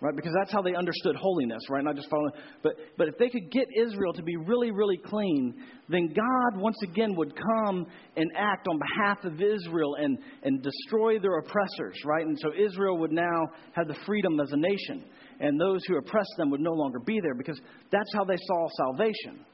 right? 0.00 0.14
Because 0.14 0.32
that's 0.38 0.52
how 0.52 0.62
they 0.62 0.74
understood 0.74 1.16
holiness, 1.16 1.62
right? 1.68 1.82
Not 1.82 1.96
just 1.96 2.08
following, 2.08 2.32
but 2.62 2.72
but 2.96 3.08
if 3.08 3.18
they 3.18 3.28
could 3.28 3.50
get 3.50 3.66
Israel 3.76 4.12
to 4.12 4.22
be 4.22 4.36
really, 4.36 4.70
really 4.70 4.96
clean, 4.96 5.54
then 5.88 6.14
God 6.14 6.60
once 6.60 6.76
again 6.84 7.16
would 7.16 7.34
come 7.34 7.86
and 8.16 8.30
act 8.36 8.68
on 8.68 8.78
behalf 8.78 9.24
of 9.24 9.42
Israel 9.42 9.96
and 9.98 10.16
and 10.44 10.62
destroy 10.62 11.18
their 11.18 11.38
oppressors, 11.38 12.00
right? 12.04 12.24
And 12.24 12.38
so 12.38 12.52
Israel 12.56 12.98
would 12.98 13.12
now 13.12 13.48
have 13.72 13.88
the 13.88 13.96
freedom 14.06 14.38
as 14.40 14.52
a 14.52 14.56
nation, 14.56 15.04
and 15.40 15.60
those 15.60 15.80
who 15.88 15.96
oppressed 15.96 16.34
them 16.38 16.50
would 16.50 16.60
no 16.60 16.72
longer 16.72 17.00
be 17.00 17.20
there 17.20 17.34
because 17.34 17.60
that's 17.90 18.14
how 18.14 18.24
they 18.24 18.38
saw 18.38 18.68
salvation. 18.76 19.44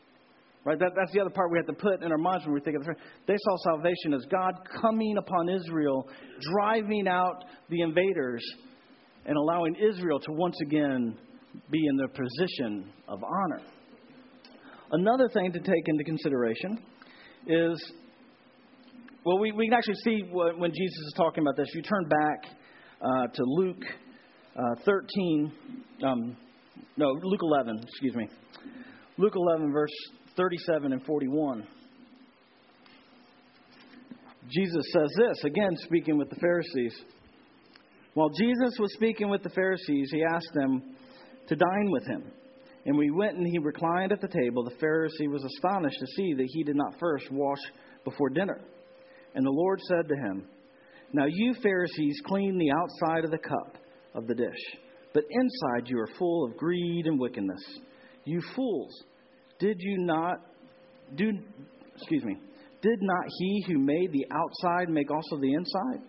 Right? 0.68 0.78
That, 0.78 0.90
that's 0.94 1.10
the 1.14 1.20
other 1.20 1.30
part 1.30 1.50
we 1.50 1.56
have 1.56 1.66
to 1.66 1.72
put 1.72 2.02
in 2.02 2.12
our 2.12 2.18
minds 2.18 2.44
when 2.44 2.52
we 2.52 2.60
think 2.60 2.76
of 2.76 2.84
this. 2.84 2.94
They 3.26 3.36
saw 3.38 3.56
salvation 3.72 4.12
as 4.12 4.26
God 4.30 4.52
coming 4.82 5.16
upon 5.16 5.48
Israel, 5.48 6.06
driving 6.52 7.08
out 7.08 7.46
the 7.70 7.80
invaders, 7.80 8.44
and 9.24 9.34
allowing 9.38 9.76
Israel 9.76 10.20
to 10.20 10.32
once 10.32 10.56
again 10.60 11.16
be 11.70 11.86
in 11.86 11.96
the 11.96 12.08
position 12.08 12.92
of 13.08 13.24
honor. 13.24 13.62
Another 14.92 15.30
thing 15.30 15.52
to 15.52 15.58
take 15.58 15.84
into 15.86 16.04
consideration 16.04 16.82
is 17.46 17.92
well, 19.24 19.38
we, 19.38 19.52
we 19.52 19.68
can 19.68 19.74
actually 19.74 19.94
see 20.04 20.20
what, 20.30 20.58
when 20.58 20.70
Jesus 20.70 20.98
is 20.98 21.14
talking 21.16 21.44
about 21.44 21.56
this. 21.56 21.68
You 21.72 21.80
turn 21.80 22.08
back 22.08 22.44
uh, 23.00 23.26
to 23.32 23.42
Luke 23.42 23.84
uh, 24.54 24.74
13, 24.84 25.52
um, 26.06 26.36
no, 26.98 27.06
Luke 27.22 27.40
11, 27.42 27.80
excuse 27.82 28.14
me. 28.14 28.28
Luke 29.16 29.32
11, 29.34 29.72
verse 29.72 29.90
37 30.38 30.92
and 30.92 31.04
41. 31.04 31.66
Jesus 34.48 34.84
says 34.92 35.10
this, 35.18 35.44
again 35.44 35.76
speaking 35.84 36.16
with 36.16 36.30
the 36.30 36.36
Pharisees. 36.36 36.94
While 38.14 38.30
Jesus 38.30 38.78
was 38.78 38.94
speaking 38.94 39.28
with 39.28 39.42
the 39.42 39.50
Pharisees, 39.50 40.10
he 40.10 40.24
asked 40.24 40.52
them 40.54 40.94
to 41.48 41.56
dine 41.56 41.90
with 41.90 42.06
him. 42.06 42.22
And 42.86 42.96
we 42.96 43.10
went 43.10 43.36
and 43.36 43.46
he 43.46 43.58
reclined 43.58 44.12
at 44.12 44.20
the 44.20 44.28
table. 44.28 44.64
The 44.64 44.84
Pharisee 44.84 45.30
was 45.30 45.44
astonished 45.44 45.98
to 45.98 46.06
see 46.16 46.32
that 46.34 46.48
he 46.48 46.62
did 46.62 46.76
not 46.76 46.98
first 46.98 47.30
wash 47.30 47.60
before 48.04 48.30
dinner. 48.30 48.60
And 49.34 49.44
the 49.44 49.50
Lord 49.50 49.80
said 49.88 50.08
to 50.08 50.14
him, 50.14 50.46
Now 51.12 51.26
you 51.28 51.54
Pharisees 51.62 52.22
clean 52.26 52.58
the 52.58 52.70
outside 52.72 53.24
of 53.24 53.30
the 53.30 53.38
cup 53.38 53.76
of 54.14 54.26
the 54.26 54.34
dish, 54.34 54.78
but 55.12 55.24
inside 55.28 55.88
you 55.88 55.98
are 55.98 56.08
full 56.18 56.46
of 56.46 56.56
greed 56.56 57.06
and 57.06 57.20
wickedness. 57.20 57.60
You 58.24 58.40
fools, 58.56 59.04
did 59.58 59.76
you 59.80 59.98
not 59.98 60.40
do 61.14 61.30
excuse 61.96 62.24
me, 62.24 62.36
did 62.82 62.98
not 63.00 63.24
he 63.38 63.64
who 63.66 63.78
made 63.78 64.12
the 64.12 64.26
outside 64.30 64.88
make 64.88 65.10
also 65.10 65.36
the 65.38 65.52
inside? 65.52 66.00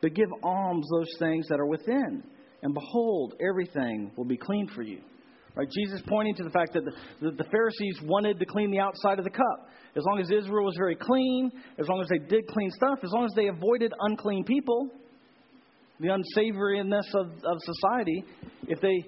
But 0.00 0.14
give 0.14 0.28
alms 0.42 0.86
those 0.90 1.08
things 1.18 1.46
that 1.48 1.60
are 1.60 1.66
within, 1.66 2.22
and 2.62 2.74
behold, 2.74 3.34
everything 3.40 4.10
will 4.16 4.24
be 4.24 4.36
clean 4.36 4.68
for 4.74 4.82
you. 4.82 5.00
Right? 5.54 5.68
Jesus 5.70 6.00
pointing 6.08 6.34
to 6.36 6.44
the 6.44 6.50
fact 6.50 6.72
that 6.72 6.84
the, 7.20 7.30
the, 7.30 7.44
Pharisees 7.44 7.98
wanted 8.04 8.38
to 8.38 8.46
clean 8.46 8.70
the 8.70 8.78
outside 8.78 9.18
of 9.18 9.24
the 9.24 9.30
cup. 9.30 9.68
As 9.94 10.02
long 10.06 10.18
as 10.18 10.30
Israel 10.30 10.64
was 10.64 10.74
very 10.78 10.96
clean, 10.96 11.52
as 11.78 11.86
long 11.88 12.00
as 12.00 12.08
they 12.08 12.18
did 12.18 12.46
clean 12.46 12.70
stuff, 12.70 13.00
as 13.04 13.10
long 13.12 13.26
as 13.26 13.32
they 13.36 13.48
avoided 13.48 13.92
unclean 14.00 14.44
people, 14.44 14.88
the 16.00 16.08
unsavoriness 16.08 17.14
of, 17.14 17.26
of 17.44 17.58
society, 17.60 18.24
if 18.66 18.80
they 18.80 19.04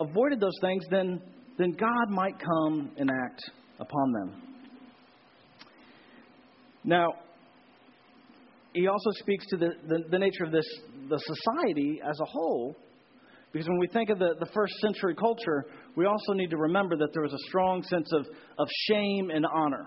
avoided 0.00 0.38
those 0.38 0.56
things, 0.60 0.84
then, 0.88 1.20
then 1.58 1.72
God 1.72 2.10
might 2.10 2.38
come 2.38 2.92
and 2.96 3.10
act 3.10 3.50
upon 3.80 4.12
them. 4.12 4.42
Now, 6.84 7.08
he 8.72 8.86
also 8.86 9.10
speaks 9.12 9.44
to 9.46 9.56
the, 9.56 9.70
the, 9.88 9.98
the, 10.10 10.18
nature 10.18 10.44
of 10.44 10.52
this, 10.52 10.66
the 11.08 11.18
society 11.18 12.00
as 12.08 12.18
a 12.20 12.24
whole, 12.24 12.76
because 13.52 13.68
when 13.68 13.78
we 13.78 13.88
think 13.88 14.10
of 14.10 14.18
the, 14.18 14.34
the 14.38 14.48
first 14.54 14.74
century 14.80 15.14
culture, 15.14 15.66
we 15.96 16.06
also 16.06 16.32
need 16.32 16.50
to 16.50 16.56
remember 16.56 16.96
that 16.96 17.08
there 17.12 17.22
was 17.22 17.32
a 17.32 17.48
strong 17.48 17.82
sense 17.82 18.10
of, 18.12 18.26
of 18.58 18.68
shame 18.88 19.30
and 19.30 19.44
honor. 19.46 19.86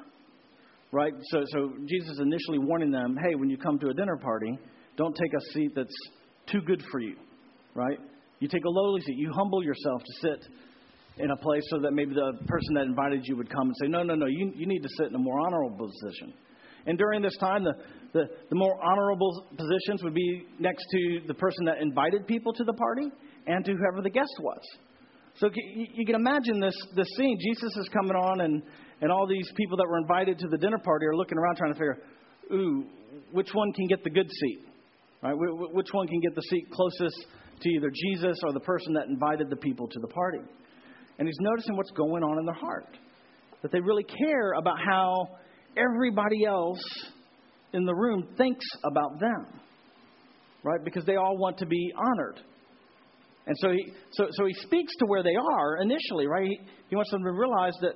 Right? 0.92 1.14
So, 1.30 1.44
so 1.54 1.72
Jesus 1.88 2.20
initially 2.20 2.60
warning 2.60 2.92
them 2.92 3.18
hey, 3.24 3.36
when 3.36 3.50
you 3.50 3.58
come 3.58 3.80
to 3.80 3.90
a 3.90 3.94
dinner 3.94 4.18
party, 4.18 4.60
don't 4.98 5.16
take 5.16 5.32
a 5.34 5.54
seat 5.54 5.72
that's 5.74 5.96
too 6.52 6.60
good 6.62 6.84
for 6.92 7.00
you. 7.00 7.16
Right? 7.74 7.98
You 8.40 8.50
take 8.50 8.66
a 8.66 8.70
lowly 8.70 9.00
seat. 9.02 9.16
You 9.16 9.32
humble 9.34 9.64
yourself 9.64 10.02
to 10.04 10.14
sit 10.28 10.48
in 11.22 11.32
a 11.32 11.38
place 11.38 11.64
so 11.70 11.80
that 11.80 11.92
maybe 11.92 12.14
the 12.14 12.34
person 12.48 12.74
that 12.76 12.84
invited 12.84 13.22
you 13.26 13.36
would 13.38 13.50
come 13.50 13.68
and 13.68 13.76
say, 13.82 13.88
no, 13.88 14.04
no, 14.04 14.16
no, 14.16 14.26
you, 14.26 14.52
you 14.56 14.66
need 14.66 14.82
to 14.82 14.90
sit 14.98 15.08
in 15.08 15.16
a 15.16 15.20
more 15.20 15.40
honorable 15.40 15.88
position. 15.88 16.34
And 16.86 16.98
during 16.98 17.22
this 17.22 17.38
time, 17.38 17.64
the, 17.64 17.74
the, 18.14 18.24
the, 18.50 18.56
more 18.56 18.76
honorable 18.84 19.46
positions 19.56 20.04
would 20.04 20.16
be 20.16 20.48
next 20.60 20.84
to 20.92 21.22
the 21.28 21.34
person 21.34 21.66
that 21.66 21.78
invited 21.80 22.26
people 22.26 22.54
to 22.54 22.64
the 22.64 22.74
party 22.74 23.08
and 23.46 23.64
to 23.66 23.74
whoever 23.74 24.02
the 24.02 24.10
guest 24.10 24.34
was. 24.40 24.62
So 25.36 25.50
you 25.56 26.06
can 26.06 26.16
imagine 26.16 26.60
this, 26.60 26.76
this 26.96 27.08
scene. 27.16 27.38
Jesus 27.40 27.76
is 27.78 27.90
coming 27.94 28.16
on, 28.16 28.42
and, 28.42 28.62
and 29.02 29.12
all 29.12 29.28
these 29.28 29.50
people 29.56 29.78
that 29.78 29.88
were 29.88 30.00
invited 30.00 30.40
to 30.40 30.48
the 30.48 30.58
dinner 30.58 30.80
party 30.80 31.06
are 31.06 31.16
looking 31.16 31.38
around 31.38 31.56
trying 31.56 31.74
to 31.74 31.80
figure, 31.80 31.98
ooh, 32.52 32.86
which 33.32 33.54
one 33.54 33.72
can 33.74 33.88
get 33.88 34.04
the 34.04 34.10
good 34.10 34.30
seat? 34.30 34.60
Right? 35.24 35.36
Which 35.38 35.90
one 35.92 36.08
can 36.08 36.20
get 36.20 36.36
the 36.36 36.42
seat 36.42 36.66
closest 36.72 37.28
to 37.62 37.70
either 37.70 37.92
Jesus 37.94 38.38
or 38.44 38.54
the 38.54 38.60
person 38.60 38.94
that 38.94 39.08
invited 39.08 39.50
the 39.50 39.56
people 39.56 39.88
to 39.88 40.00
the 40.00 40.08
party? 40.08 40.40
And 41.20 41.28
he's 41.28 41.38
noticing 41.40 41.78
what's 41.78 41.92
going 41.92 42.24
on 42.24 42.40
in 42.40 42.46
their 42.46 42.56
heart. 42.56 42.98
That 43.62 43.72
they 43.72 43.80
really 43.80 44.04
care 44.04 44.54
about 44.54 44.78
how 44.84 45.28
everybody 45.78 46.46
else 46.46 46.82
in 47.74 47.86
the 47.86 47.94
room 47.94 48.28
thinks 48.38 48.66
about 48.84 49.20
them, 49.20 49.60
right? 50.64 50.84
Because 50.84 51.06
they 51.06 51.16
all 51.16 51.38
want 51.38 51.58
to 51.60 51.66
be 51.66 51.94
honored. 51.96 52.42
And 53.48 53.56
so 53.60 53.72
he, 53.72 53.94
so, 54.12 54.28
so 54.32 54.46
he 54.46 54.54
speaks 54.54 54.94
to 55.00 55.06
where 55.06 55.24
they 55.24 55.36
are 55.36 55.78
initially, 55.78 56.28
right? 56.28 56.48
He, 56.48 56.60
he 56.90 56.96
wants 56.96 57.12
them 57.12 57.24
to 57.24 57.32
realize 57.32 57.74
that 57.82 57.94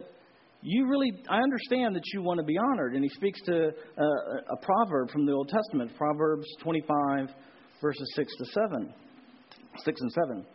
you 0.62 0.88
really, 0.88 1.12
I 1.30 1.38
understand 1.42 1.96
that 1.96 2.04
you 2.14 2.24
want 2.24 2.40
to 2.40 2.44
be 2.44 2.58
honored. 2.58 2.96
And 2.96 3.04
he 3.04 3.10
speaks 3.10 3.40
to 3.44 3.68
uh, 3.68 4.04
a 4.04 4.58
proverb 4.62 5.12
from 5.12 5.26
the 5.26 5.32
Old 5.32 5.50
Testament, 5.50 5.96
Proverbs 5.96 6.48
25, 6.64 7.30
verses 7.82 8.12
6 8.16 8.34
to 8.38 8.46
7. 8.46 8.94
6 9.84 10.02
and 10.02 10.12
7. 10.12 10.46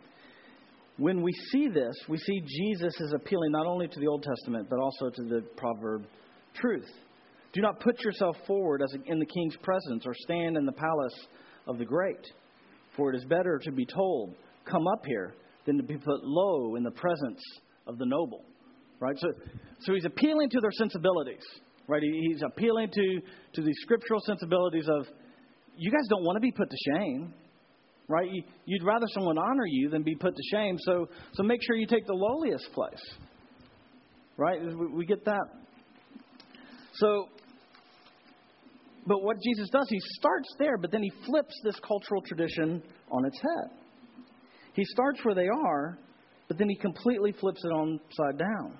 When 1.01 1.23
we 1.23 1.33
see 1.51 1.67
this, 1.67 1.95
we 2.07 2.19
see 2.19 2.41
Jesus 2.41 2.93
is 3.01 3.11
appealing 3.11 3.53
not 3.53 3.65
only 3.65 3.87
to 3.87 3.99
the 3.99 4.05
Old 4.05 4.21
Testament, 4.21 4.67
but 4.69 4.77
also 4.77 5.09
to 5.09 5.23
the 5.23 5.41
proverb 5.57 6.05
truth. 6.53 6.87
Do 7.53 7.61
not 7.61 7.79
put 7.79 7.99
yourself 8.03 8.37
forward 8.45 8.83
as 8.83 8.93
in 9.07 9.17
the 9.17 9.25
king's 9.25 9.57
presence 9.63 10.03
or 10.05 10.13
stand 10.13 10.57
in 10.57 10.65
the 10.67 10.71
palace 10.71 11.27
of 11.65 11.79
the 11.79 11.85
great. 11.85 12.23
For 12.95 13.11
it 13.11 13.17
is 13.17 13.25
better 13.25 13.59
to 13.63 13.71
be 13.71 13.83
told, 13.83 14.35
Come 14.65 14.87
up 14.93 15.03
here, 15.07 15.33
than 15.65 15.77
to 15.77 15.83
be 15.83 15.97
put 15.97 16.23
low 16.23 16.75
in 16.75 16.83
the 16.83 16.91
presence 16.91 17.41
of 17.87 17.97
the 17.97 18.05
noble. 18.05 18.45
Right? 18.99 19.17
So, 19.17 19.29
so 19.79 19.95
he's 19.95 20.05
appealing 20.05 20.51
to 20.51 20.59
their 20.61 20.71
sensibilities. 20.71 21.43
Right? 21.87 22.03
He's 22.03 22.43
appealing 22.45 22.91
to, 22.93 23.21
to 23.55 23.61
the 23.63 23.73
scriptural 23.81 24.19
sensibilities 24.23 24.87
of, 24.87 25.07
you 25.75 25.89
guys 25.89 26.05
don't 26.11 26.23
want 26.23 26.35
to 26.35 26.41
be 26.41 26.51
put 26.51 26.69
to 26.69 26.77
shame. 26.93 27.33
Right? 28.11 28.29
You'd 28.65 28.83
rather 28.83 29.05
someone 29.13 29.37
honor 29.37 29.65
you 29.65 29.89
than 29.89 30.03
be 30.03 30.15
put 30.15 30.35
to 30.35 30.41
shame. 30.51 30.77
So, 30.79 31.07
so 31.33 31.43
make 31.43 31.61
sure 31.65 31.77
you 31.77 31.87
take 31.87 32.05
the 32.05 32.13
lowliest 32.13 32.71
place. 32.73 33.01
Right? 34.35 34.59
We 34.93 35.05
get 35.05 35.23
that. 35.25 35.45
So 36.95 37.29
but 39.07 39.23
what 39.23 39.37
Jesus 39.41 39.69
does, 39.69 39.87
he 39.89 39.99
starts 40.19 40.47
there, 40.59 40.77
but 40.77 40.91
then 40.91 41.01
he 41.01 41.11
flips 41.25 41.53
this 41.63 41.75
cultural 41.85 42.21
tradition 42.21 42.83
on 43.11 43.25
its 43.25 43.37
head. 43.41 43.77
He 44.73 44.85
starts 44.85 45.19
where 45.23 45.35
they 45.35 45.47
are, 45.47 45.97
but 46.47 46.57
then 46.57 46.69
he 46.69 46.75
completely 46.75 47.31
flips 47.31 47.61
it 47.63 47.69
on 47.69 47.99
side 48.11 48.37
down. 48.37 48.77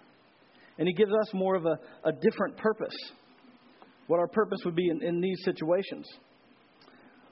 And 0.77 0.87
he 0.87 0.93
gives 0.93 1.11
us 1.11 1.33
more 1.33 1.55
of 1.55 1.65
a, 1.65 1.77
a 2.05 2.11
different 2.11 2.55
purpose, 2.57 2.95
what 4.07 4.19
our 4.19 4.27
purpose 4.27 4.59
would 4.63 4.75
be 4.75 4.89
in, 4.89 5.03
in 5.03 5.21
these 5.21 5.41
situations. 5.43 6.07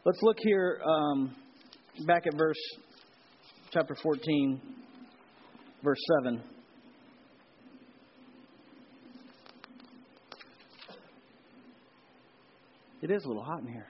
Let's 0.05 0.19
look 0.21 0.37
here 0.39 0.81
um, 0.85 1.35
back 2.05 2.25
at 2.27 2.37
verse 2.37 2.57
chapter 3.71 3.95
14, 4.01 4.61
verse 5.83 5.99
7. 6.23 6.41
It 13.01 13.11
is 13.11 13.23
a 13.23 13.27
little 13.27 13.43
hot 13.43 13.61
in 13.61 13.67
here. 13.67 13.87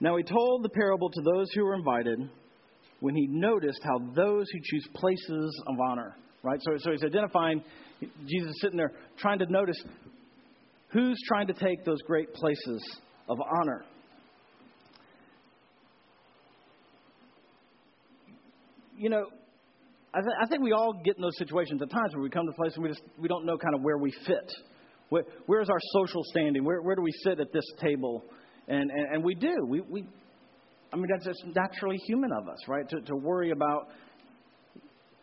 Now 0.00 0.16
he 0.16 0.22
told 0.22 0.62
the 0.62 0.68
parable 0.68 1.10
to 1.10 1.22
those 1.22 1.46
who 1.54 1.64
were 1.64 1.74
invited 1.74 2.18
when 3.00 3.14
he 3.14 3.26
noticed 3.26 3.80
how 3.82 3.98
those 4.14 4.46
who 4.52 4.58
choose 4.62 4.86
places 4.94 5.62
of 5.66 5.76
honor, 5.90 6.16
right? 6.42 6.60
So, 6.62 6.72
so 6.78 6.90
he's 6.90 7.04
identifying, 7.04 7.62
Jesus 8.26 8.50
is 8.50 8.60
sitting 8.60 8.76
there 8.76 8.92
trying 9.18 9.38
to 9.38 9.46
notice 9.46 9.82
who's 10.90 11.18
trying 11.26 11.46
to 11.46 11.54
take 11.54 11.84
those 11.84 12.00
great 12.02 12.32
places 12.34 12.82
of 13.28 13.38
honor. 13.60 13.84
You 18.96 19.10
know, 19.10 19.24
I, 20.14 20.20
th- 20.20 20.36
I 20.40 20.46
think 20.46 20.62
we 20.62 20.72
all 20.72 20.92
get 21.04 21.16
in 21.16 21.22
those 21.22 21.36
situations 21.36 21.82
at 21.82 21.90
times 21.90 22.14
where 22.14 22.22
we 22.22 22.30
come 22.30 22.46
to 22.46 22.52
a 22.52 22.54
place 22.54 22.74
and 22.74 22.82
we 22.82 22.88
just 22.88 23.02
we 23.18 23.28
don't 23.28 23.44
know 23.44 23.58
kind 23.58 23.74
of 23.74 23.82
where 23.82 23.98
we 23.98 24.12
fit. 24.26 24.52
Where, 25.08 25.24
where's 25.46 25.68
our 25.68 25.78
social 25.92 26.22
standing? 26.24 26.64
Where, 26.64 26.80
where 26.80 26.96
do 26.96 27.02
we 27.02 27.12
sit 27.24 27.40
at 27.40 27.52
this 27.52 27.64
table? 27.80 28.24
And, 28.68 28.90
and, 28.90 29.14
and 29.14 29.24
we 29.24 29.34
do. 29.34 29.54
We, 29.68 29.80
we, 29.80 30.04
I 30.92 30.96
mean, 30.96 31.06
that's 31.10 31.24
just 31.24 31.44
naturally 31.54 31.96
human 32.06 32.30
of 32.32 32.48
us, 32.48 32.58
right? 32.68 32.88
To, 32.88 33.00
to 33.00 33.16
worry 33.16 33.50
about 33.50 33.88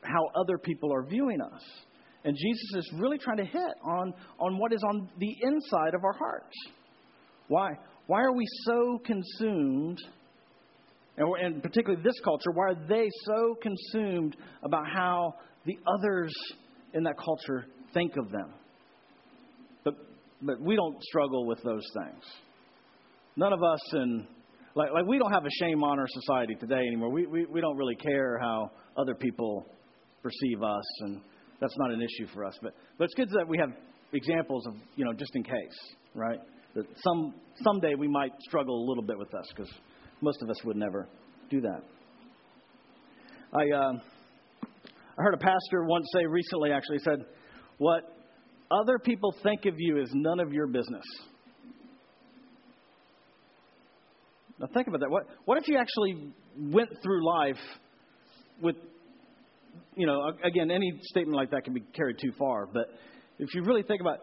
how 0.03 0.41
other 0.41 0.57
people 0.57 0.93
are 0.93 1.03
viewing 1.03 1.41
us. 1.41 1.61
And 2.23 2.35
Jesus 2.37 2.85
is 2.85 2.91
really 2.99 3.17
trying 3.17 3.37
to 3.37 3.45
hit 3.45 3.73
on, 3.83 4.13
on 4.39 4.57
what 4.59 4.73
is 4.73 4.83
on 4.83 5.09
the 5.17 5.35
inside 5.41 5.95
of 5.95 6.03
our 6.03 6.13
hearts. 6.13 6.55
Why? 7.47 7.69
Why 8.07 8.21
are 8.21 8.33
we 8.33 8.45
so 8.65 8.99
consumed, 9.03 9.97
and, 11.21 11.53
and 11.53 11.63
particularly 11.63 12.03
this 12.03 12.19
culture, 12.23 12.51
why 12.53 12.69
are 12.69 12.87
they 12.87 13.07
so 13.25 13.55
consumed 13.61 14.35
about 14.63 14.85
how 14.93 15.35
the 15.65 15.77
others 15.87 16.33
in 16.93 17.03
that 17.03 17.15
culture 17.17 17.65
think 17.93 18.17
of 18.17 18.31
them? 18.31 18.53
but 20.41 20.59
we 20.61 20.75
don't 20.75 21.01
struggle 21.03 21.45
with 21.45 21.61
those 21.63 21.85
things. 21.93 22.23
None 23.35 23.53
of 23.53 23.63
us 23.63 23.79
in 23.93 24.27
like 24.75 24.91
like 24.93 25.05
we 25.05 25.17
don't 25.17 25.31
have 25.31 25.45
a 25.45 25.51
shame 25.59 25.83
honor 25.83 26.05
society 26.07 26.55
today 26.55 26.79
anymore. 26.87 27.11
We, 27.11 27.25
we 27.27 27.45
we 27.45 27.61
don't 27.61 27.77
really 27.77 27.95
care 27.95 28.39
how 28.39 28.71
other 28.97 29.15
people 29.15 29.65
perceive 30.23 30.63
us, 30.63 30.83
and 31.01 31.21
that's 31.59 31.75
not 31.77 31.91
an 31.91 32.01
issue 32.01 32.27
for 32.33 32.45
us. 32.45 32.57
But 32.61 32.73
but 32.97 33.05
it's 33.05 33.13
good 33.13 33.29
that 33.29 33.47
we 33.47 33.57
have 33.57 33.69
examples 34.13 34.65
of 34.67 34.73
you 34.95 35.05
know 35.05 35.13
just 35.13 35.35
in 35.35 35.43
case, 35.43 35.95
right? 36.15 36.39
That 36.75 36.85
some 37.03 37.33
someday 37.63 37.95
we 37.95 38.07
might 38.07 38.31
struggle 38.41 38.83
a 38.83 38.85
little 38.87 39.03
bit 39.03 39.17
with 39.17 39.33
us 39.33 39.45
because 39.55 39.71
most 40.21 40.41
of 40.41 40.49
us 40.49 40.63
would 40.63 40.77
never 40.77 41.07
do 41.49 41.61
that. 41.61 41.81
I 43.53 43.69
uh, 43.75 43.93
I 44.63 45.23
heard 45.23 45.33
a 45.33 45.37
pastor 45.37 45.83
once 45.83 46.05
say 46.13 46.25
recently, 46.25 46.71
actually 46.71 46.99
said, 46.99 47.25
"What 47.77 48.03
other 48.71 48.99
people 48.99 49.35
think 49.43 49.65
of 49.65 49.75
you 49.77 50.01
is 50.01 50.09
none 50.13 50.39
of 50.39 50.53
your 50.53 50.67
business. 50.67 51.03
Now 54.59 54.67
think 54.73 54.87
about 54.87 55.01
that. 55.01 55.09
What, 55.09 55.23
what 55.45 55.57
if 55.57 55.67
you 55.67 55.77
actually 55.77 56.33
went 56.57 56.89
through 57.03 57.25
life 57.25 57.59
with, 58.61 58.75
you 59.95 60.05
know, 60.05 60.31
again, 60.43 60.69
any 60.69 60.93
statement 61.03 61.35
like 61.35 61.51
that 61.51 61.63
can 61.63 61.73
be 61.73 61.81
carried 61.93 62.17
too 62.21 62.31
far, 62.37 62.67
but 62.67 62.85
if 63.39 63.53
you 63.55 63.63
really 63.63 63.83
think 63.83 64.01
about 64.01 64.19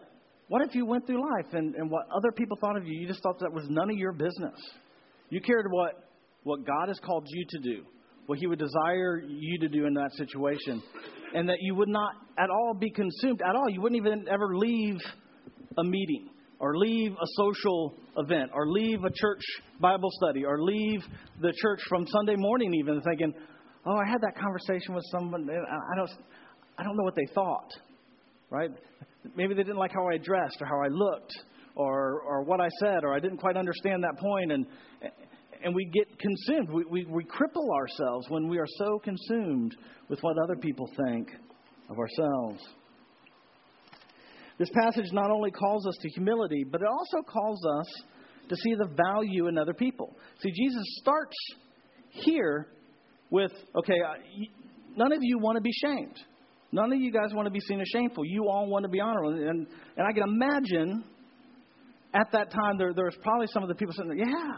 what 0.47 0.63
if 0.67 0.73
you 0.73 0.85
went 0.85 1.05
through 1.05 1.21
life 1.21 1.53
and, 1.53 1.75
and 1.75 1.91
what 1.91 2.05
other 2.15 2.31
people 2.31 2.57
thought 2.59 2.77
of 2.77 2.87
you, 2.87 2.99
you 2.99 3.07
just 3.07 3.21
thought 3.21 3.39
that 3.39 3.53
was 3.53 3.65
none 3.69 3.89
of 3.89 3.97
your 3.97 4.13
business? 4.13 4.55
You 5.29 5.41
cared 5.41 5.67
what, 5.69 6.09
what 6.43 6.65
God 6.65 6.87
has 6.87 6.99
called 6.99 7.25
you 7.27 7.45
to 7.49 7.59
do, 7.59 7.83
what 8.25 8.39
He 8.39 8.47
would 8.47 8.59
desire 8.59 9.21
you 9.27 9.59
to 9.59 9.67
do 9.67 9.85
in 9.85 9.93
that 9.93 10.11
situation, 10.13 10.81
and 11.33 11.47
that 11.49 11.57
you 11.61 11.75
would 11.75 11.89
not 11.89 12.13
at 12.37 12.49
all 12.49 12.73
be 12.73 12.89
consumed 12.91 13.41
at 13.47 13.55
all. 13.55 13.69
You 13.69 13.81
wouldn't 13.81 13.99
even 13.99 14.27
ever 14.29 14.57
leave 14.57 14.97
a 15.77 15.83
meeting 15.83 16.29
or 16.59 16.77
leave 16.77 17.11
a 17.13 17.27
social 17.35 17.95
event 18.17 18.51
or 18.53 18.67
leave 18.67 19.03
a 19.03 19.09
church 19.09 19.41
Bible 19.79 20.09
study 20.11 20.45
or 20.45 20.61
leave 20.61 21.01
the 21.41 21.53
church 21.61 21.79
from 21.87 22.05
Sunday 22.07 22.35
morning 22.35 22.73
even 22.73 23.01
thinking, 23.01 23.33
oh, 23.85 23.95
I 23.95 24.09
had 24.09 24.21
that 24.21 24.35
conversation 24.37 24.93
with 24.93 25.05
someone. 25.11 25.47
I 25.49 25.95
don't, 25.95 26.09
I 26.77 26.83
don't 26.83 26.97
know 26.97 27.03
what 27.03 27.15
they 27.15 27.27
thought, 27.33 27.69
right? 28.49 28.69
Maybe 29.35 29.53
they 29.53 29.63
didn't 29.63 29.77
like 29.77 29.91
how 29.93 30.07
I 30.07 30.17
dressed 30.17 30.57
or 30.61 30.65
how 30.65 30.81
I 30.81 30.87
looked 30.87 31.33
or, 31.79 32.21
or 32.21 32.43
what 32.43 32.59
I 32.59 32.67
said 32.81 33.05
or 33.05 33.13
I 33.13 33.21
didn't 33.21 33.37
quite 33.37 33.55
understand 33.55 34.03
that 34.03 34.19
point 34.19 34.51
and, 34.51 34.65
and 35.63 35.73
we 35.73 35.85
get 35.85 36.07
consumed. 36.19 36.69
We, 36.69 36.83
we, 36.83 37.05
we 37.05 37.23
cripple 37.23 37.73
ourselves 37.73 38.27
when 38.29 38.49
we 38.49 38.59
are 38.59 38.67
so 38.77 38.99
consumed 38.99 39.77
with 40.09 40.19
what 40.19 40.35
other 40.43 40.57
people 40.57 40.89
think 41.07 41.29
of 41.89 41.97
ourselves. 41.97 42.61
This 44.57 44.69
passage 44.73 45.05
not 45.13 45.31
only 45.31 45.51
calls 45.51 45.87
us 45.87 45.95
to 46.01 46.09
humility, 46.09 46.65
but 46.69 46.81
it 46.81 46.87
also 46.87 47.25
calls 47.25 47.65
us 47.79 48.03
to 48.49 48.55
see 48.57 48.75
the 48.75 48.89
value 49.13 49.47
in 49.47 49.57
other 49.57 49.73
people. 49.73 50.17
See, 50.41 50.51
Jesus 50.51 50.83
starts 50.97 51.37
here 52.09 52.67
with 53.31 53.51
okay, 53.73 53.97
none 54.97 55.13
of 55.13 55.19
you 55.21 55.39
want 55.39 55.55
to 55.55 55.61
be 55.61 55.71
shamed. 55.71 56.17
None 56.73 56.91
of 56.91 56.99
you 56.99 57.11
guys 57.11 57.33
want 57.33 57.45
to 57.45 57.51
be 57.51 57.61
seen 57.61 57.79
as 57.79 57.87
shameful. 57.87 58.25
You 58.25 58.49
all 58.49 58.67
want 58.67 58.83
to 58.83 58.89
be 58.89 58.99
honorable. 58.99 59.31
And, 59.31 59.65
and 59.95 60.07
I 60.07 60.11
can 60.11 60.23
imagine 60.23 61.05
at 62.13 62.31
that 62.31 62.51
time 62.51 62.77
there, 62.77 62.93
there 62.93 63.05
was 63.05 63.17
probably 63.21 63.47
some 63.47 63.63
of 63.63 63.69
the 63.69 63.75
people 63.75 63.93
saying, 63.93 64.17
Yeah, 64.17 64.53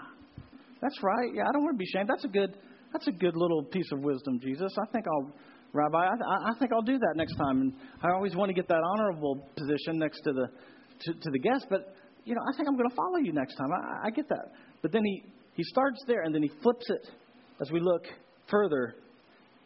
that's 0.82 1.02
right. 1.04 1.30
Yeah, 1.34 1.44
I 1.48 1.52
don't 1.52 1.64
want 1.64 1.76
to 1.76 1.78
be 1.78 1.86
shamed. 1.86 2.10
That's 2.10 2.26
a 2.26 2.30
good 2.30 2.58
that's 2.94 3.08
a 3.08 3.12
good 3.12 3.36
little 3.36 3.64
piece 3.64 3.92
of 3.92 4.00
wisdom, 4.00 4.40
Jesus. 4.42 4.72
I 4.82 4.92
think 4.92 5.06
I'll 5.08 5.32
Rabbi, 5.74 5.98
I, 5.98 6.50
I 6.50 6.60
think 6.60 6.72
I'll 6.74 6.82
do 6.82 6.98
that 7.00 7.14
next 7.16 7.36
time. 7.36 7.62
And 7.62 7.74
I 8.04 8.12
always 8.12 8.36
want 8.36 8.50
to 8.50 8.54
get 8.54 8.68
that 8.68 8.82
honorable 8.84 9.48
position 9.56 10.00
next 10.00 10.22
to 10.22 10.34
the 10.34 10.48
to, 11.06 11.14
to 11.14 11.32
the 11.32 11.40
guest, 11.40 11.68
but 11.70 11.96
you 12.24 12.36
know, 12.36 12.42
I 12.42 12.56
think 12.56 12.68
I'm 12.68 12.78
going 12.78 12.90
to 12.90 12.96
follow 12.96 13.18
you 13.18 13.34
next 13.34 13.56
time. 13.56 13.70
I, 13.72 14.08
I 14.08 14.10
get 14.12 14.30
that. 14.30 14.52
But 14.82 14.92
then 14.92 15.04
he 15.04 15.24
he 15.54 15.64
starts 15.64 16.00
there 16.08 16.22
and 16.24 16.34
then 16.34 16.44
he 16.44 16.52
flips 16.62 16.90
it 16.90 17.08
as 17.62 17.72
we 17.72 17.80
look 17.80 18.04
further 18.50 18.96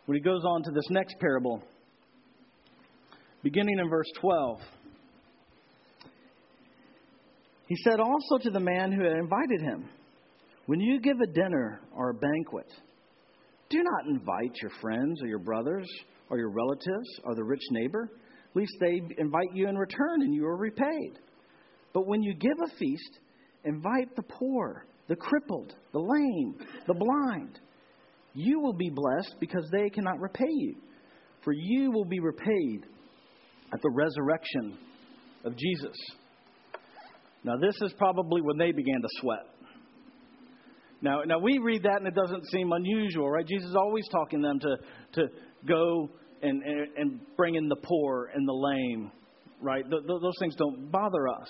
when 0.05 0.15
he 0.17 0.21
goes 0.21 0.43
on 0.45 0.63
to 0.63 0.71
this 0.71 0.85
next 0.89 1.15
parable, 1.19 1.63
beginning 3.43 3.79
in 3.79 3.89
verse 3.89 4.07
12. 4.21 4.59
He 7.67 7.75
said 7.83 7.99
also 7.99 8.37
to 8.43 8.49
the 8.51 8.59
man 8.59 8.91
who 8.91 9.03
had 9.03 9.13
invited 9.13 9.61
him, 9.61 9.89
When 10.67 10.79
you 10.79 10.99
give 10.99 11.19
a 11.19 11.33
dinner 11.33 11.81
or 11.95 12.09
a 12.09 12.13
banquet, 12.13 12.71
do 13.69 13.81
not 13.81 14.07
invite 14.07 14.55
your 14.61 14.71
friends 14.81 15.21
or 15.21 15.27
your 15.27 15.39
brothers 15.39 15.87
or 16.29 16.37
your 16.37 16.51
relatives 16.51 17.07
or 17.23 17.35
the 17.35 17.43
rich 17.43 17.63
neighbor, 17.71 18.11
lest 18.53 18.73
they 18.79 19.01
invite 19.17 19.49
you 19.53 19.67
in 19.67 19.75
return 19.75 20.21
and 20.21 20.33
you 20.33 20.45
are 20.45 20.57
repaid. 20.57 21.19
But 21.93 22.07
when 22.07 22.21
you 22.21 22.33
give 22.35 22.57
a 22.63 22.77
feast, 22.77 23.19
invite 23.63 24.15
the 24.15 24.23
poor, 24.23 24.85
the 25.07 25.15
crippled, 25.15 25.73
the 25.91 25.99
lame, 25.99 26.55
the 26.87 26.93
blind. 26.93 27.59
You 28.33 28.59
will 28.59 28.73
be 28.73 28.89
blessed 28.89 29.35
because 29.39 29.67
they 29.71 29.89
cannot 29.89 30.19
repay 30.19 30.49
you, 30.49 30.75
for 31.43 31.53
you 31.53 31.91
will 31.91 32.05
be 32.05 32.19
repaid 32.19 32.85
at 33.73 33.81
the 33.81 33.91
resurrection 33.91 34.77
of 35.45 35.55
Jesus. 35.55 35.95
Now, 37.45 37.57
this 37.57 37.75
is 37.83 37.93
probably 37.99 38.41
when 38.41 38.57
they 38.57 38.71
began 38.71 39.01
to 39.01 39.07
sweat. 39.21 39.45
Now, 40.99 41.21
now 41.27 41.37
we 41.37 41.59
read 41.59 41.83
that 41.83 41.97
and 41.97 42.07
it 42.07 42.15
doesn't 42.15 42.43
seem 42.47 42.71
unusual, 42.71 43.29
right? 43.29 43.45
Jesus 43.45 43.69
is 43.69 43.75
always 43.75 44.03
talking 44.11 44.41
them 44.41 44.59
to, 44.59 44.77
to 45.13 45.27
go 45.67 46.09
and, 46.41 46.63
and, 46.63 46.87
and 46.97 47.19
bring 47.37 47.53
in 47.53 47.69
the 47.69 47.75
poor 47.75 48.31
and 48.33 48.47
the 48.47 48.53
lame, 48.53 49.11
right? 49.61 49.83
Th- 49.87 50.01
th- 50.01 50.21
those 50.21 50.33
things 50.39 50.55
don't 50.55 50.91
bother 50.91 51.27
us. 51.27 51.47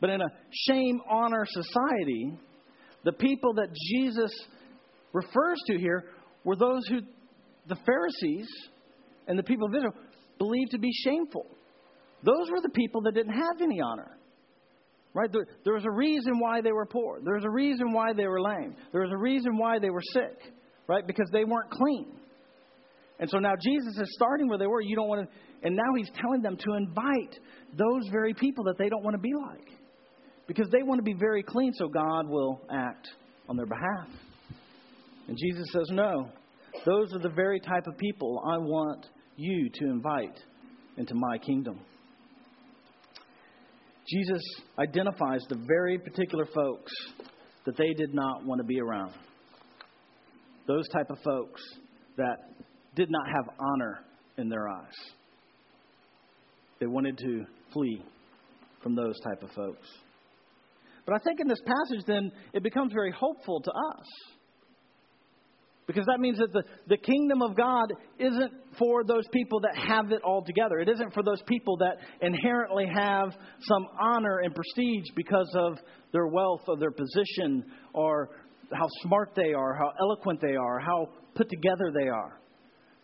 But 0.00 0.10
in 0.10 0.20
a 0.20 0.28
shame 0.50 1.00
honor 1.08 1.46
society, 1.48 2.36
the 3.04 3.12
people 3.12 3.54
that 3.54 3.68
Jesus 3.72 4.32
refers 5.12 5.58
to 5.68 5.78
here 5.78 6.06
were 6.42 6.56
those 6.56 6.82
who 6.88 6.98
the 7.68 7.76
Pharisees 7.86 8.48
and 9.28 9.38
the 9.38 9.44
people 9.44 9.68
of 9.68 9.74
Israel 9.76 9.94
believed 10.38 10.72
to 10.72 10.78
be 10.78 10.90
shameful. 11.04 11.46
Those 12.24 12.50
were 12.50 12.60
the 12.60 12.70
people 12.70 13.02
that 13.02 13.14
didn't 13.14 13.34
have 13.34 13.62
any 13.62 13.80
honor. 13.80 14.16
Right? 15.16 15.32
There, 15.32 15.46
there 15.64 15.72
was 15.72 15.86
a 15.86 15.90
reason 15.90 16.38
why 16.38 16.60
they 16.60 16.72
were 16.72 16.84
poor. 16.84 17.20
There 17.24 17.36
was 17.36 17.44
a 17.44 17.50
reason 17.50 17.92
why 17.92 18.12
they 18.14 18.26
were 18.26 18.38
lame. 18.38 18.76
There 18.92 19.00
was 19.00 19.10
a 19.10 19.16
reason 19.16 19.56
why 19.56 19.78
they 19.78 19.88
were 19.88 20.02
sick. 20.12 20.52
Right? 20.86 21.06
Because 21.06 21.30
they 21.32 21.44
weren't 21.44 21.70
clean. 21.70 22.12
And 23.18 23.30
so 23.30 23.38
now 23.38 23.54
Jesus 23.58 23.96
is 23.98 24.14
starting 24.14 24.46
where 24.46 24.58
they 24.58 24.66
were. 24.66 24.82
You 24.82 24.94
don't 24.94 25.08
want 25.08 25.26
to, 25.26 25.66
and 25.66 25.74
now 25.74 25.94
he's 25.96 26.10
telling 26.20 26.42
them 26.42 26.58
to 26.58 26.74
invite 26.74 27.34
those 27.72 28.06
very 28.12 28.34
people 28.34 28.64
that 28.64 28.76
they 28.76 28.90
don't 28.90 29.02
want 29.02 29.14
to 29.14 29.20
be 29.20 29.32
like. 29.32 29.66
Because 30.46 30.68
they 30.70 30.82
want 30.82 30.98
to 30.98 31.02
be 31.02 31.14
very 31.18 31.42
clean 31.42 31.72
so 31.72 31.88
God 31.88 32.28
will 32.28 32.60
act 32.70 33.08
on 33.48 33.56
their 33.56 33.64
behalf. 33.64 34.08
And 35.28 35.38
Jesus 35.38 35.66
says, 35.72 35.88
No, 35.92 36.28
those 36.84 37.14
are 37.14 37.20
the 37.20 37.30
very 37.34 37.58
type 37.58 37.86
of 37.86 37.96
people 37.96 38.42
I 38.46 38.58
want 38.58 39.06
you 39.36 39.70
to 39.72 39.86
invite 39.86 40.38
into 40.98 41.14
my 41.14 41.38
kingdom. 41.38 41.80
Jesus 44.08 44.42
identifies 44.78 45.40
the 45.48 45.60
very 45.66 45.98
particular 45.98 46.46
folks 46.46 46.92
that 47.64 47.76
they 47.76 47.92
did 47.94 48.14
not 48.14 48.44
want 48.44 48.60
to 48.60 48.64
be 48.64 48.80
around. 48.80 49.12
Those 50.68 50.88
type 50.88 51.10
of 51.10 51.18
folks 51.24 51.60
that 52.16 52.36
did 52.94 53.10
not 53.10 53.26
have 53.26 53.54
honor 53.58 54.00
in 54.38 54.48
their 54.48 54.68
eyes. 54.68 54.94
They 56.80 56.86
wanted 56.86 57.18
to 57.18 57.44
flee 57.72 58.02
from 58.82 58.94
those 58.94 59.18
type 59.20 59.42
of 59.42 59.50
folks. 59.50 59.88
But 61.06 61.14
I 61.14 61.18
think 61.18 61.40
in 61.40 61.48
this 61.48 61.60
passage, 61.64 62.04
then, 62.06 62.32
it 62.52 62.62
becomes 62.62 62.92
very 62.92 63.12
hopeful 63.12 63.60
to 63.60 63.70
us 63.70 64.06
because 65.86 66.04
that 66.06 66.18
means 66.18 66.38
that 66.38 66.52
the, 66.52 66.64
the 66.88 66.96
kingdom 66.96 67.42
of 67.42 67.56
God 67.56 67.92
isn't 68.18 68.52
for 68.76 69.04
those 69.04 69.26
people 69.32 69.60
that 69.60 69.76
have 69.76 70.10
it 70.10 70.20
all 70.22 70.42
together. 70.44 70.78
It 70.80 70.88
isn't 70.88 71.14
for 71.14 71.22
those 71.22 71.40
people 71.46 71.76
that 71.76 71.98
inherently 72.20 72.86
have 72.92 73.30
some 73.60 73.86
honor 74.00 74.40
and 74.40 74.52
prestige 74.52 75.06
because 75.14 75.48
of 75.54 75.78
their 76.12 76.26
wealth 76.26 76.62
or 76.66 76.76
their 76.76 76.90
position 76.90 77.64
or 77.94 78.30
how 78.72 78.88
smart 79.02 79.32
they 79.36 79.52
are, 79.52 79.74
how 79.74 79.92
eloquent 80.00 80.40
they 80.40 80.56
are, 80.56 80.80
how 80.80 81.08
put 81.36 81.48
together 81.48 81.92
they 81.94 82.08
are. 82.08 82.40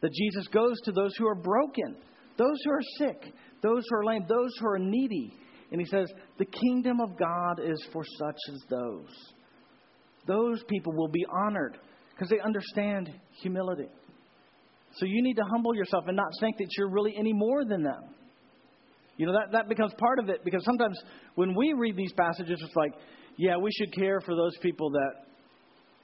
That 0.01 0.13
Jesus 0.13 0.49
goes 0.49 0.81
to 0.85 0.93
those 0.93 1.15
who 1.17 1.29
are 1.29 1.37
broken, 1.37 1.97
those 2.37 2.59
who 2.65 2.71
are 2.73 2.83
sick, 2.99 3.33
those 3.63 3.85
who 3.89 3.97
are 3.97 4.05
lame, 4.05 4.25
those 4.29 4.51
who 4.59 4.67
are 4.67 4.79
needy. 4.81 5.37
And 5.71 5.81
he 5.81 5.87
says, 5.87 6.09
The 6.39 6.47
kingdom 6.47 7.01
of 7.01 7.17
God 7.17 7.61
is 7.65 7.81
for 7.93 8.03
such 8.19 8.39
as 8.53 8.61
those. 8.69 9.09
Those 10.27 10.65
people 10.65 10.93
will 10.93 11.09
be 11.09 11.25
honored 11.47 11.79
because 12.23 12.31
they 12.31 12.41
understand 12.41 13.11
humility. 13.41 13.89
So 14.95 15.07
you 15.07 15.25
need 15.25 15.35
to 15.35 15.43
humble 15.51 15.75
yourself 15.75 16.05
and 16.07 16.17
not 16.17 16.29
think 16.39 16.57
that 16.59 16.69
you're 16.79 16.89
really 16.89 17.17
any 17.19 17.33
more 17.33 17.65
than 17.65 17.83
them. 17.83 18.15
You 19.17 19.27
know, 19.27 19.33
that, 19.33 19.51
that 19.51 19.69
becomes 19.69 19.93
part 19.99 20.21
of 20.21 20.29
it 20.29 20.45
because 20.45 20.65
sometimes 20.65 20.97
when 21.35 21.53
we 21.57 21.73
read 21.73 21.97
these 21.97 22.13
passages, 22.13 22.61
it's 22.63 22.77
like, 22.77 22.93
yeah, 23.39 23.57
we 23.57 23.73
should 23.73 23.93
care 23.93 24.21
for 24.21 24.37
those 24.37 24.57
people 24.63 24.91
that, 24.91 25.11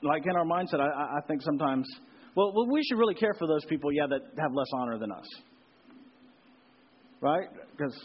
like 0.02 0.24
in 0.26 0.34
our 0.34 0.44
mindset, 0.44 0.80
I, 0.80 1.18
I 1.18 1.20
think 1.28 1.40
sometimes, 1.42 1.86
well, 2.34 2.52
well, 2.52 2.66
we 2.68 2.82
should 2.82 2.98
really 2.98 3.14
care 3.14 3.34
for 3.38 3.46
those 3.46 3.64
people, 3.66 3.92
yeah, 3.92 4.06
that 4.08 4.20
have 4.40 4.52
less 4.52 4.68
honor 4.74 4.98
than 4.98 5.12
us. 5.12 5.26
Right? 7.20 7.46
Because 7.76 7.96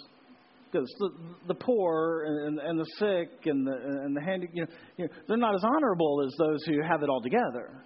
because 0.71 0.87
the, 0.99 1.09
the 1.49 1.53
poor 1.53 2.25
and, 2.25 2.59
and 2.59 2.79
the 2.79 2.85
sick 2.97 3.45
and 3.45 3.65
the, 3.65 3.73
and 3.73 4.15
the 4.15 4.21
handy, 4.21 4.49
you 4.53 4.63
know, 4.63 4.67
you 4.97 5.05
know, 5.05 5.11
they're 5.27 5.37
not 5.37 5.53
as 5.53 5.63
honorable 5.63 6.25
as 6.25 6.33
those 6.39 6.63
who 6.65 6.81
have 6.81 7.03
it 7.03 7.09
all 7.09 7.21
together. 7.21 7.83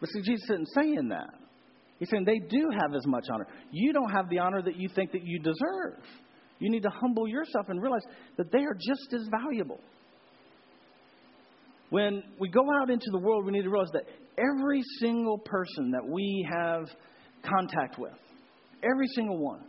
But 0.00 0.08
see, 0.10 0.22
Jesus 0.22 0.44
isn't 0.50 0.68
saying 0.74 1.08
that. 1.10 1.34
He's 1.98 2.08
saying 2.08 2.24
they 2.24 2.38
do 2.38 2.70
have 2.80 2.94
as 2.94 3.06
much 3.06 3.26
honor. 3.32 3.46
You 3.70 3.92
don't 3.92 4.10
have 4.10 4.30
the 4.30 4.38
honor 4.38 4.62
that 4.62 4.76
you 4.76 4.88
think 4.88 5.12
that 5.12 5.22
you 5.22 5.38
deserve. 5.38 6.02
You 6.58 6.70
need 6.70 6.82
to 6.82 6.90
humble 6.90 7.28
yourself 7.28 7.66
and 7.68 7.80
realize 7.80 8.02
that 8.38 8.50
they 8.50 8.60
are 8.60 8.74
just 8.74 9.12
as 9.12 9.28
valuable. 9.30 9.80
When 11.90 12.22
we 12.38 12.48
go 12.48 12.64
out 12.80 12.88
into 12.90 13.10
the 13.10 13.18
world, 13.18 13.44
we 13.44 13.52
need 13.52 13.62
to 13.62 13.70
realize 13.70 13.90
that 13.92 14.04
every 14.38 14.82
single 15.00 15.38
person 15.38 15.90
that 15.90 16.06
we 16.06 16.46
have 16.50 16.88
contact 17.42 17.98
with, 17.98 18.16
every 18.82 19.08
single 19.14 19.38
one, 19.38 19.64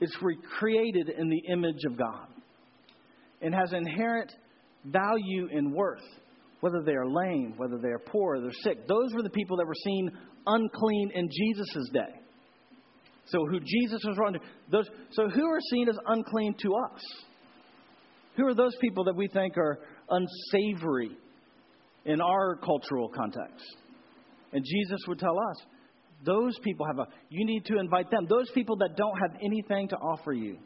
is 0.00 0.16
created 0.58 1.10
in 1.10 1.28
the 1.28 1.42
image 1.52 1.84
of 1.86 1.98
God 1.98 2.28
and 3.42 3.54
has 3.54 3.72
inherent 3.72 4.32
value 4.84 5.48
and 5.52 5.72
worth, 5.72 6.02
whether 6.60 6.82
they 6.82 6.94
are 6.94 7.06
lame, 7.06 7.54
whether 7.56 7.78
they 7.78 7.88
are 7.88 8.00
poor, 8.00 8.36
or 8.36 8.40
they're 8.40 8.50
sick. 8.62 8.86
Those 8.86 9.12
were 9.14 9.22
the 9.22 9.30
people 9.30 9.56
that 9.58 9.66
were 9.66 9.74
seen 9.74 10.10
unclean 10.46 11.10
in 11.14 11.28
Jesus' 11.30 11.90
day. 11.92 12.20
So 13.26 13.44
who 13.46 13.60
Jesus 13.60 14.00
was 14.04 14.16
running 14.18 14.40
those 14.70 14.88
so 15.10 15.28
who 15.28 15.44
are 15.46 15.60
seen 15.70 15.88
as 15.88 15.98
unclean 16.06 16.54
to 16.62 16.74
us? 16.74 17.00
Who 18.36 18.46
are 18.46 18.54
those 18.54 18.74
people 18.80 19.04
that 19.04 19.16
we 19.16 19.28
think 19.28 19.58
are 19.58 19.80
unsavory 20.08 21.10
in 22.04 22.20
our 22.20 22.56
cultural 22.56 23.08
context? 23.08 23.64
And 24.52 24.64
Jesus 24.64 25.00
would 25.08 25.18
tell 25.18 25.36
us, 25.50 25.56
those 26.24 26.58
people 26.60 26.86
have 26.86 26.98
a 26.98 27.06
you 27.28 27.44
need 27.44 27.66
to 27.66 27.78
invite 27.78 28.10
them. 28.10 28.26
Those 28.28 28.50
people 28.52 28.76
that 28.78 28.96
don't 28.96 29.18
have 29.18 29.38
anything 29.42 29.88
to 29.88 29.96
offer 29.96 30.32
you. 30.32 30.58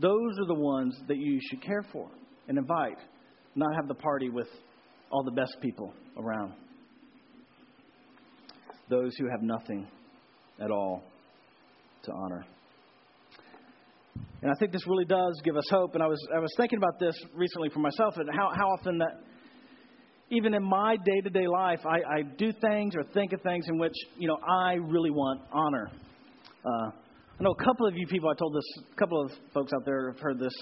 Those 0.00 0.38
are 0.40 0.46
the 0.46 0.54
ones 0.54 0.94
that 1.08 1.16
you 1.16 1.40
should 1.48 1.62
care 1.62 1.84
for 1.90 2.10
and 2.48 2.58
invite, 2.58 2.98
not 3.54 3.74
have 3.74 3.88
the 3.88 3.94
party 3.94 4.28
with 4.28 4.48
all 5.10 5.24
the 5.24 5.32
best 5.32 5.56
people 5.60 5.92
around. 6.16 6.52
Those 8.88 9.12
who 9.18 9.28
have 9.30 9.42
nothing 9.42 9.86
at 10.60 10.70
all 10.70 11.02
to 12.04 12.12
honor. 12.12 12.44
And 14.40 14.50
I 14.50 14.54
think 14.58 14.72
this 14.72 14.86
really 14.86 15.04
does 15.04 15.40
give 15.44 15.56
us 15.56 15.64
hope. 15.70 15.94
And 15.94 16.02
I 16.02 16.06
was, 16.06 16.18
I 16.34 16.38
was 16.38 16.52
thinking 16.56 16.78
about 16.78 16.98
this 17.00 17.14
recently 17.34 17.70
for 17.70 17.80
myself 17.80 18.14
and 18.16 18.28
how, 18.32 18.50
how 18.54 18.68
often 18.68 18.98
that, 18.98 19.20
even 20.30 20.54
in 20.54 20.62
my 20.62 20.96
day 20.96 21.20
to 21.22 21.30
day 21.30 21.46
life, 21.46 21.80
I, 21.84 22.18
I 22.18 22.22
do 22.36 22.52
things 22.60 22.94
or 22.96 23.02
think 23.14 23.32
of 23.32 23.40
things 23.42 23.66
in 23.68 23.78
which, 23.78 23.94
you 24.18 24.28
know, 24.28 24.38
I 24.46 24.74
really 24.74 25.10
want 25.10 25.40
honor. 25.52 25.90
Uh, 26.64 26.90
I 27.38 27.42
know 27.42 27.54
a 27.58 27.64
couple 27.64 27.86
of 27.86 27.96
you 27.96 28.06
people, 28.06 28.28
I 28.28 28.34
told 28.34 28.54
this, 28.54 28.84
a 28.92 28.96
couple 28.96 29.22
of 29.22 29.32
folks 29.54 29.72
out 29.72 29.84
there 29.84 30.12
have 30.12 30.20
heard 30.20 30.38
this 30.38 30.52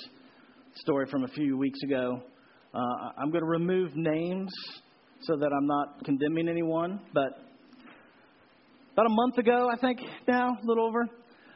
story 0.77 1.07
from 1.11 1.25
a 1.25 1.29
few 1.29 1.57
weeks 1.59 1.79
ago. 1.85 2.23
Uh, 2.77 3.11
I'm 3.17 3.31
going 3.31 3.43
to 3.43 3.49
remove 3.49 3.93
names 3.95 4.51
so 5.23 5.35
that 5.35 5.51
I'm 5.51 5.67
not 5.67 6.05
condemning 6.05 6.47
anyone, 6.47 7.01
but 7.15 7.41
about 8.93 9.07
a 9.07 9.15
month 9.15 9.39
ago, 9.39 9.71
I 9.73 9.79
think 9.81 10.01
now, 10.29 10.51
a 10.51 10.67
little 10.67 10.87
over, 10.87 11.01
a 11.01 11.09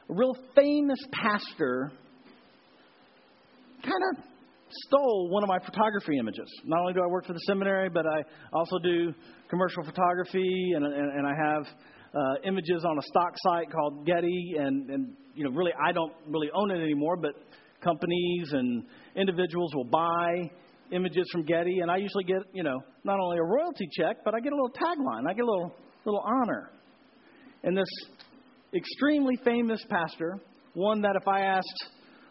real 0.08 0.34
famous 0.56 0.98
pastor 1.12 1.92
kind 3.82 4.02
of 4.14 4.24
stole 4.86 5.28
one 5.30 5.42
of 5.42 5.48
my 5.50 5.58
photography 5.58 6.16
images. 6.18 6.50
Not 6.64 6.80
only 6.80 6.94
do 6.94 7.00
I 7.02 7.06
work 7.06 7.26
for 7.26 7.34
the 7.34 7.40
seminary, 7.40 7.90
but 7.90 8.06
I 8.06 8.22
also 8.54 8.78
do 8.82 9.12
commercial 9.50 9.84
photography, 9.84 10.72
and, 10.74 10.86
and, 10.86 10.94
and 10.94 11.26
I 11.26 11.34
have 11.36 11.66
uh, 12.14 12.48
images 12.48 12.82
on 12.86 12.96
a 12.96 13.02
stock 13.02 13.34
site 13.36 13.70
called 13.70 14.06
Getty, 14.06 14.54
and, 14.58 14.88
and 14.88 15.14
you 15.34 15.44
know, 15.44 15.50
really, 15.50 15.72
I 15.86 15.92
don't 15.92 16.14
really 16.26 16.48
own 16.54 16.70
it 16.70 16.82
anymore, 16.82 17.18
but 17.18 17.32
companies 17.84 18.52
and 18.52 18.84
individuals 19.16 19.74
will 19.74 19.84
buy 19.84 20.50
images 20.92 21.28
from 21.32 21.44
Getty, 21.44 21.80
and 21.80 21.90
I 21.90 21.96
usually 21.96 22.24
get, 22.24 22.42
you 22.52 22.62
know, 22.62 22.78
not 23.04 23.18
only 23.20 23.38
a 23.38 23.42
royalty 23.42 23.88
check, 23.96 24.18
but 24.24 24.34
I 24.34 24.40
get 24.40 24.52
a 24.52 24.56
little 24.56 24.70
tagline, 24.70 25.28
I 25.28 25.34
get 25.34 25.44
a 25.44 25.50
little 25.50 25.74
little 26.04 26.22
honor. 26.24 26.70
And 27.62 27.76
this 27.76 27.88
extremely 28.74 29.36
famous 29.44 29.84
pastor, 29.88 30.38
one 30.74 31.02
that 31.02 31.16
if 31.20 31.28
I 31.28 31.42
asked 31.42 31.84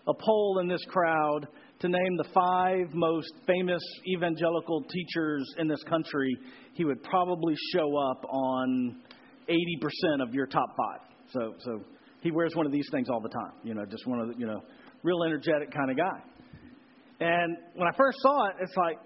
a 0.07 0.13
poll 0.13 0.59
in 0.61 0.67
this 0.67 0.83
crowd 0.87 1.47
to 1.81 1.87
name 1.87 2.17
the 2.17 2.27
five 2.33 2.93
most 2.93 3.31
famous 3.45 3.81
evangelical 4.07 4.83
teachers 4.83 5.53
in 5.57 5.67
this 5.67 5.83
country, 5.83 6.35
he 6.73 6.83
would 6.83 7.03
probably 7.03 7.55
show 7.73 7.95
up 7.97 8.25
on 8.29 9.01
80% 9.49 10.21
of 10.21 10.33
your 10.33 10.45
top 10.45 10.75
five. 10.75 11.01
So, 11.31 11.53
so 11.59 11.81
he 12.21 12.31
wears 12.31 12.55
one 12.55 12.65
of 12.65 12.71
these 12.71 12.87
things 12.91 13.09
all 13.09 13.21
the 13.21 13.29
time. 13.29 13.53
You 13.63 13.75
know, 13.75 13.85
just 13.85 14.05
one 14.07 14.19
of 14.19 14.29
the, 14.29 14.33
you 14.37 14.45
know, 14.45 14.61
real 15.03 15.23
energetic 15.23 15.71
kind 15.71 15.91
of 15.91 15.97
guy. 15.97 16.28
And 17.19 17.57
when 17.75 17.87
I 17.87 17.95
first 17.97 18.17
saw 18.21 18.47
it, 18.47 18.55
it's 18.61 18.75
like, 18.77 18.97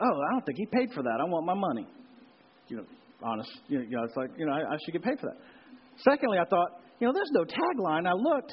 oh, 0.00 0.04
I 0.04 0.32
don't 0.32 0.44
think 0.44 0.58
he 0.58 0.66
paid 0.66 0.92
for 0.94 1.02
that. 1.02 1.18
I 1.20 1.24
want 1.24 1.46
my 1.46 1.54
money. 1.54 1.86
You 2.68 2.76
know, 2.78 2.84
honest. 3.22 3.50
You 3.68 3.86
know, 3.88 4.04
it's 4.04 4.16
like, 4.16 4.30
you 4.36 4.46
know, 4.46 4.52
I, 4.52 4.74
I 4.74 4.76
should 4.84 4.92
get 4.92 5.02
paid 5.02 5.18
for 5.20 5.26
that. 5.26 5.38
Secondly, 6.04 6.38
I 6.38 6.44
thought, 6.44 6.80
you 6.98 7.06
know, 7.06 7.12
there's 7.12 7.30
no 7.32 7.44
tagline. 7.44 8.06
I 8.06 8.12
looked, 8.12 8.52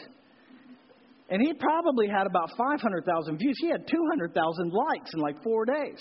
and 1.29 1.41
he 1.41 1.53
probably 1.53 2.07
had 2.07 2.27
about 2.27 2.51
500,000 2.57 3.37
views. 3.37 3.57
He 3.59 3.69
had 3.69 3.85
200,000 3.87 4.71
likes 4.71 5.09
in 5.13 5.19
like 5.19 5.41
four 5.43 5.65
days. 5.65 5.99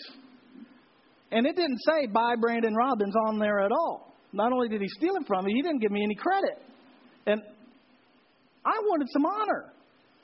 And 1.32 1.46
it 1.46 1.56
didn't 1.56 1.78
say 1.84 2.06
by 2.06 2.36
Brandon 2.40 2.74
Robbins 2.74 3.14
on 3.26 3.38
there 3.38 3.60
at 3.60 3.72
all. 3.72 4.14
Not 4.32 4.52
only 4.52 4.68
did 4.68 4.80
he 4.80 4.88
steal 4.96 5.16
it 5.16 5.26
from 5.26 5.44
me, 5.44 5.52
he 5.54 5.62
didn't 5.62 5.80
give 5.80 5.90
me 5.90 6.04
any 6.04 6.14
credit. 6.14 6.62
And 7.26 7.42
I 8.64 8.78
wanted 8.84 9.08
some 9.12 9.26
honor. 9.26 9.72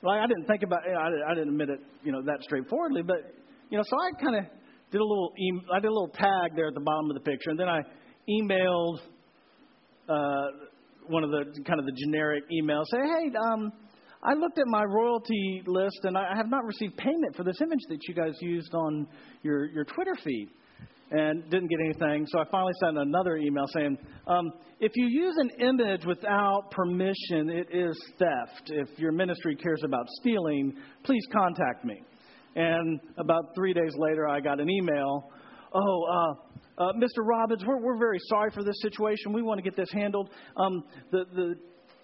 Like 0.03 0.19
I 0.19 0.27
didn't 0.27 0.45
think 0.45 0.63
about 0.63 0.81
it. 0.85 0.93
I 0.95 1.33
didn't 1.33 1.49
admit 1.49 1.69
it, 1.69 1.79
you 2.03 2.11
know, 2.11 2.21
that 2.23 2.39
straightforwardly. 2.41 3.03
But 3.03 3.33
you 3.69 3.77
know, 3.77 3.83
so 3.87 3.95
I 3.95 4.21
kind 4.21 4.35
of 4.35 4.43
did 4.91 4.99
a 4.99 5.03
little. 5.03 5.33
I 5.73 5.79
did 5.79 5.87
a 5.87 5.93
little 5.93 6.11
tag 6.13 6.55
there 6.55 6.67
at 6.67 6.73
the 6.73 6.81
bottom 6.81 7.09
of 7.09 7.15
the 7.15 7.21
picture, 7.21 7.49
and 7.49 7.59
then 7.59 7.69
I 7.69 7.79
emailed 8.29 8.99
uh, 10.09 10.67
one 11.07 11.23
of 11.23 11.31
the 11.31 11.45
kind 11.63 11.79
of 11.79 11.85
the 11.85 11.93
generic 11.93 12.43
emails. 12.51 12.85
Say, 12.91 12.97
hey, 12.99 13.31
um, 13.51 13.71
I 14.21 14.33
looked 14.33 14.59
at 14.59 14.67
my 14.67 14.83
royalty 14.83 15.63
list, 15.65 15.99
and 16.03 16.17
I 16.17 16.35
have 16.35 16.49
not 16.49 16.65
received 16.65 16.97
payment 16.97 17.35
for 17.37 17.43
this 17.43 17.59
image 17.61 17.81
that 17.89 17.99
you 18.07 18.13
guys 18.13 18.33
used 18.41 18.73
on 18.73 19.07
your 19.41 19.65
your 19.67 19.85
Twitter 19.85 20.15
feed 20.21 20.49
and 21.13 21.47
didn't 21.51 21.67
get 21.67 21.79
anything. 21.79 22.25
So 22.27 22.39
I 22.39 22.45
finally 22.49 22.73
sent 22.83 22.97
another 22.97 23.37
email 23.37 23.65
saying, 23.71 23.97
um, 24.27 24.51
if 24.79 24.91
you 24.95 25.05
use 25.05 25.35
an 25.37 25.51
image 25.59 26.05
without 26.05 26.71
permission, 26.71 27.49
it 27.49 27.67
is 27.71 27.95
theft. 28.17 28.71
If 28.71 28.97
your 28.97 29.11
ministry 29.11 29.55
cares 29.55 29.81
about 29.85 30.07
stealing, 30.19 30.75
please 31.03 31.23
contact 31.31 31.85
me. 31.85 32.01
And 32.55 32.99
about 33.17 33.53
three 33.55 33.73
days 33.73 33.93
later, 33.95 34.27
I 34.27 34.39
got 34.39 34.59
an 34.59 34.69
email. 34.69 35.29
Oh, 35.73 36.03
uh, 36.79 36.83
uh, 36.83 36.93
Mr. 36.93 37.23
Robbins, 37.23 37.63
we're, 37.65 37.79
we're 37.79 37.99
very 37.99 38.19
sorry 38.29 38.49
for 38.49 38.63
this 38.63 38.75
situation. 38.81 39.33
We 39.33 39.43
want 39.43 39.59
to 39.59 39.63
get 39.63 39.75
this 39.75 39.91
handled. 39.91 40.31
Um, 40.57 40.83
the, 41.11 41.25
the, 41.35 41.55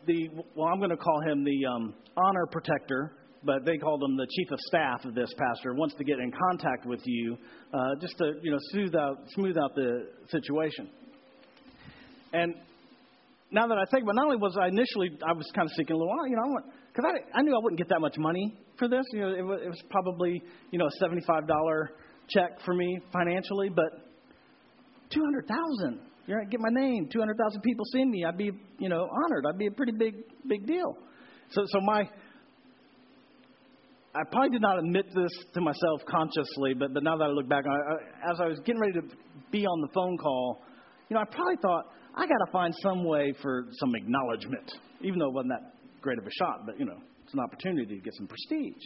the, 0.05 0.29
well, 0.55 0.67
I'm 0.67 0.77
going 0.77 0.91
to 0.91 0.97
call 0.97 1.21
him 1.21 1.43
the 1.43 1.65
um, 1.65 1.95
honor 2.15 2.45
protector 2.51 3.15
but 3.43 3.65
they 3.65 3.77
called 3.77 4.03
him 4.03 4.17
the 4.17 4.27
chief 4.35 4.51
of 4.51 4.59
staff 4.67 5.05
of 5.05 5.15
this 5.15 5.33
pastor, 5.37 5.73
wants 5.73 5.95
to 5.95 6.03
get 6.03 6.19
in 6.19 6.31
contact 6.31 6.85
with 6.85 7.01
you 7.05 7.37
uh, 7.73 7.95
just 8.01 8.17
to 8.17 8.33
you 8.41 8.51
know 8.51 8.57
smooth 8.71 8.95
out 8.95 9.17
smooth 9.35 9.57
out 9.57 9.75
the 9.75 10.07
situation. 10.29 10.89
And 12.33 12.53
now 13.51 13.67
that 13.67 13.77
I 13.77 13.85
think 13.89 14.03
about, 14.03 14.11
it, 14.11 14.15
not 14.15 14.25
only 14.25 14.37
was 14.37 14.55
I 14.61 14.67
initially 14.67 15.17
I 15.25 15.33
was 15.33 15.49
kind 15.55 15.67
of 15.67 15.73
a 15.77 15.93
little, 15.93 16.27
you 16.27 16.35
know, 16.35 16.59
because 16.93 17.05
I, 17.05 17.39
I 17.39 17.41
knew 17.41 17.55
I 17.55 17.59
wouldn't 17.61 17.79
get 17.79 17.89
that 17.89 18.01
much 18.01 18.17
money 18.17 18.57
for 18.77 18.87
this. 18.87 19.05
You 19.11 19.21
know, 19.21 19.33
it 19.33 19.41
was, 19.41 19.59
it 19.63 19.69
was 19.69 19.81
probably 19.89 20.41
you 20.71 20.79
know 20.79 20.85
a 20.85 20.91
seventy 20.99 21.21
five 21.25 21.47
dollar 21.47 21.91
check 22.29 22.59
for 22.65 22.73
me 22.73 22.99
financially, 23.11 23.69
but 23.69 23.89
two 25.11 25.21
hundred 25.23 25.47
thousand. 25.47 26.01
You're 26.27 26.39
gonna 26.39 26.49
get 26.49 26.59
my 26.59 26.69
name. 26.69 27.09
Two 27.11 27.19
hundred 27.19 27.37
thousand 27.37 27.61
people 27.61 27.85
seeing 27.91 28.11
me. 28.11 28.23
I'd 28.25 28.37
be 28.37 28.51
you 28.77 28.89
know 28.89 29.07
honored. 29.25 29.45
I'd 29.47 29.57
be 29.57 29.67
a 29.67 29.71
pretty 29.71 29.93
big 29.93 30.15
big 30.47 30.67
deal. 30.67 30.95
So 31.51 31.63
so 31.67 31.79
my 31.81 32.03
I 34.15 34.23
probably 34.31 34.49
did 34.49 34.61
not 34.61 34.79
admit 34.79 35.05
this 35.13 35.31
to 35.53 35.61
myself 35.61 36.01
consciously, 36.09 36.73
but, 36.73 36.93
but 36.93 37.03
now 37.03 37.15
that 37.17 37.25
I 37.25 37.27
look 37.27 37.47
back, 37.47 37.65
I, 37.67 37.69
I, 37.69 38.31
as 38.31 38.39
I 38.41 38.47
was 38.47 38.59
getting 38.65 38.81
ready 38.81 38.93
to 38.93 39.15
be 39.51 39.65
on 39.65 39.81
the 39.81 39.87
phone 39.93 40.17
call, 40.17 40.61
you 41.09 41.15
know, 41.15 41.21
I 41.21 41.25
probably 41.25 41.57
thought, 41.61 41.85
I 42.15 42.21
got 42.21 42.43
to 42.45 42.51
find 42.51 42.73
some 42.81 43.03
way 43.03 43.33
for 43.41 43.67
some 43.79 43.93
acknowledgement, 43.93 44.71
even 45.01 45.19
though 45.19 45.27
it 45.27 45.33
wasn't 45.33 45.53
that 45.53 45.73
great 46.01 46.17
of 46.17 46.25
a 46.25 46.31
shot, 46.39 46.65
but, 46.65 46.79
you 46.79 46.85
know, 46.85 46.97
it's 47.23 47.33
an 47.33 47.39
opportunity 47.39 47.97
to 47.97 48.01
get 48.01 48.13
some 48.15 48.27
prestige 48.27 48.83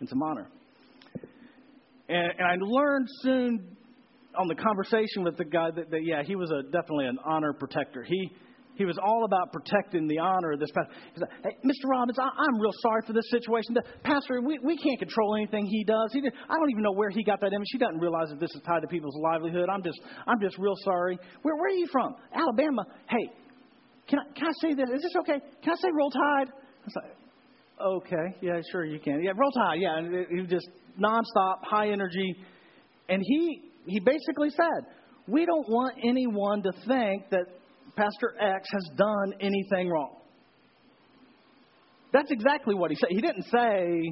and 0.00 0.08
some 0.08 0.22
honor. 0.22 0.48
And, 2.08 2.32
and 2.38 2.46
I 2.46 2.56
learned 2.60 3.08
soon 3.22 3.76
on 4.38 4.48
the 4.48 4.54
conversation 4.54 5.24
with 5.24 5.38
the 5.38 5.46
guy 5.46 5.70
that, 5.74 5.90
that 5.90 6.00
yeah, 6.04 6.22
he 6.22 6.36
was 6.36 6.50
a, 6.50 6.62
definitely 6.64 7.06
an 7.06 7.18
honor 7.24 7.54
protector. 7.54 8.04
He, 8.04 8.30
he 8.76 8.84
was 8.84 8.98
all 9.02 9.24
about 9.24 9.52
protecting 9.52 10.06
the 10.06 10.18
honor 10.18 10.52
of 10.52 10.60
this 10.60 10.70
pastor. 10.70 10.92
He 11.14 11.20
said, 11.20 11.28
hey, 11.42 11.56
Mr. 11.64 11.88
Robbins, 11.88 12.18
I, 12.18 12.28
am 12.28 12.60
real 12.60 12.74
sorry 12.82 13.02
for 13.06 13.12
this 13.12 13.28
situation. 13.30 13.74
The 13.74 13.82
pastor, 14.04 14.40
we, 14.40 14.58
we 14.62 14.76
can't 14.76 14.98
control 14.98 15.36
anything 15.36 15.66
he 15.66 15.84
does. 15.84 16.10
He 16.12 16.20
did, 16.20 16.32
I 16.48 16.54
don't 16.54 16.70
even 16.70 16.82
know 16.82 16.92
where 16.92 17.10
he 17.10 17.24
got 17.24 17.40
that 17.40 17.52
image. 17.52 17.68
He 17.72 17.78
doesn't 17.78 17.98
realize 17.98 18.28
that 18.28 18.40
this 18.40 18.54
is 18.54 18.60
tied 18.66 18.82
to 18.82 18.88
people's 18.88 19.16
livelihood. 19.22 19.68
I'm 19.72 19.82
just, 19.82 19.98
I'm 20.26 20.40
just 20.40 20.58
real 20.58 20.76
sorry. 20.84 21.18
Where, 21.42 21.56
where 21.56 21.68
are 21.68 21.78
you 21.78 21.88
from? 21.90 22.14
Alabama. 22.34 22.84
Hey, 23.08 23.32
can 24.08 24.18
I, 24.20 24.38
can 24.38 24.48
I 24.48 24.52
say 24.60 24.74
this? 24.74 24.88
Is 24.94 25.02
this 25.02 25.16
okay? 25.20 25.40
Can 25.62 25.72
I 25.72 25.76
say 25.76 25.88
roll 25.96 26.10
tide? 26.10 26.52
I 26.86 27.84
okay, 27.96 28.36
yeah, 28.40 28.60
sure 28.70 28.84
you 28.84 29.00
can. 29.00 29.22
Yeah, 29.22 29.32
roll 29.36 29.50
tide. 29.50 29.78
Yeah, 29.80 29.98
and 29.98 30.26
he 30.30 30.46
just 30.46 30.68
nonstop, 31.00 31.62
high 31.62 31.90
energy. 31.90 32.36
And 33.08 33.22
he, 33.24 33.62
he 33.86 34.00
basically 34.00 34.50
said, 34.50 34.86
we 35.28 35.44
don't 35.44 35.68
want 35.68 35.96
anyone 36.04 36.62
to 36.62 36.72
think 36.86 37.30
that 37.30 37.46
Pastor 37.96 38.34
X 38.38 38.68
has 38.72 38.90
done 38.96 39.34
anything 39.40 39.88
wrong. 39.88 40.16
That's 42.12 42.30
exactly 42.30 42.74
what 42.74 42.90
he 42.90 42.96
said. 42.96 43.08
He 43.10 43.20
didn't 43.20 43.44
say, 43.44 44.02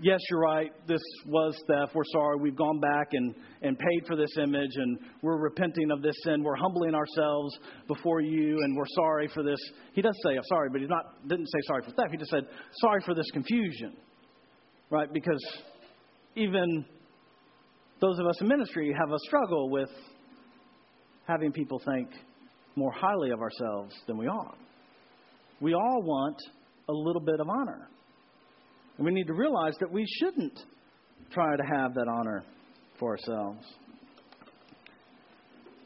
yes, 0.00 0.20
you're 0.30 0.40
right, 0.40 0.70
this 0.86 1.00
was 1.26 1.54
theft. 1.66 1.94
We're 1.94 2.04
sorry. 2.12 2.36
We've 2.40 2.56
gone 2.56 2.78
back 2.80 3.08
and, 3.12 3.34
and 3.62 3.78
paid 3.78 4.06
for 4.06 4.16
this 4.16 4.30
image, 4.38 4.70
and 4.76 4.98
we're 5.22 5.38
repenting 5.38 5.90
of 5.90 6.02
this 6.02 6.14
sin. 6.24 6.42
We're 6.42 6.56
humbling 6.56 6.94
ourselves 6.94 7.58
before 7.88 8.20
you, 8.20 8.58
and 8.62 8.76
we're 8.76 8.84
sorry 8.94 9.28
for 9.28 9.42
this. 9.42 9.58
He 9.94 10.02
does 10.02 10.16
say, 10.24 10.36
I'm 10.36 10.44
sorry, 10.44 10.68
but 10.70 10.80
he 10.80 10.86
not, 10.86 11.28
didn't 11.28 11.46
say 11.46 11.58
sorry 11.66 11.82
for 11.84 11.90
theft. 11.90 12.10
He 12.10 12.16
just 12.16 12.30
said, 12.30 12.44
sorry 12.80 13.00
for 13.04 13.14
this 13.14 13.30
confusion, 13.32 13.96
right? 14.90 15.12
Because 15.12 15.42
even 16.36 16.84
those 18.00 18.18
of 18.18 18.26
us 18.26 18.40
in 18.40 18.48
ministry 18.48 18.94
have 18.98 19.10
a 19.10 19.18
struggle 19.26 19.70
with 19.70 19.90
having 21.26 21.52
people 21.52 21.80
think 21.84 22.10
more 22.76 22.92
highly 22.92 23.30
of 23.30 23.40
ourselves 23.40 23.94
than 24.06 24.16
we 24.16 24.26
are. 24.26 24.54
We 25.60 25.74
all 25.74 26.02
want 26.02 26.36
a 26.88 26.92
little 26.92 27.20
bit 27.20 27.40
of 27.40 27.48
honor. 27.48 27.88
And 28.96 29.06
we 29.06 29.12
need 29.12 29.26
to 29.26 29.34
realize 29.34 29.74
that 29.80 29.90
we 29.90 30.04
shouldn't 30.18 30.58
try 31.32 31.56
to 31.56 31.62
have 31.62 31.94
that 31.94 32.08
honor 32.08 32.44
for 32.98 33.10
ourselves. 33.12 33.64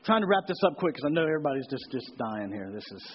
trying 0.05 0.23
to 0.23 0.27
wrap 0.27 0.47
this 0.47 0.59
up 0.65 0.77
quick 0.77 0.95
because 0.95 1.07
I 1.07 1.13
know 1.13 1.23
everybody's 1.23 1.67
just, 1.69 1.85
just 1.91 2.11
dying 2.19 2.51
here. 2.53 2.71
This 2.73 2.85
is. 2.85 3.13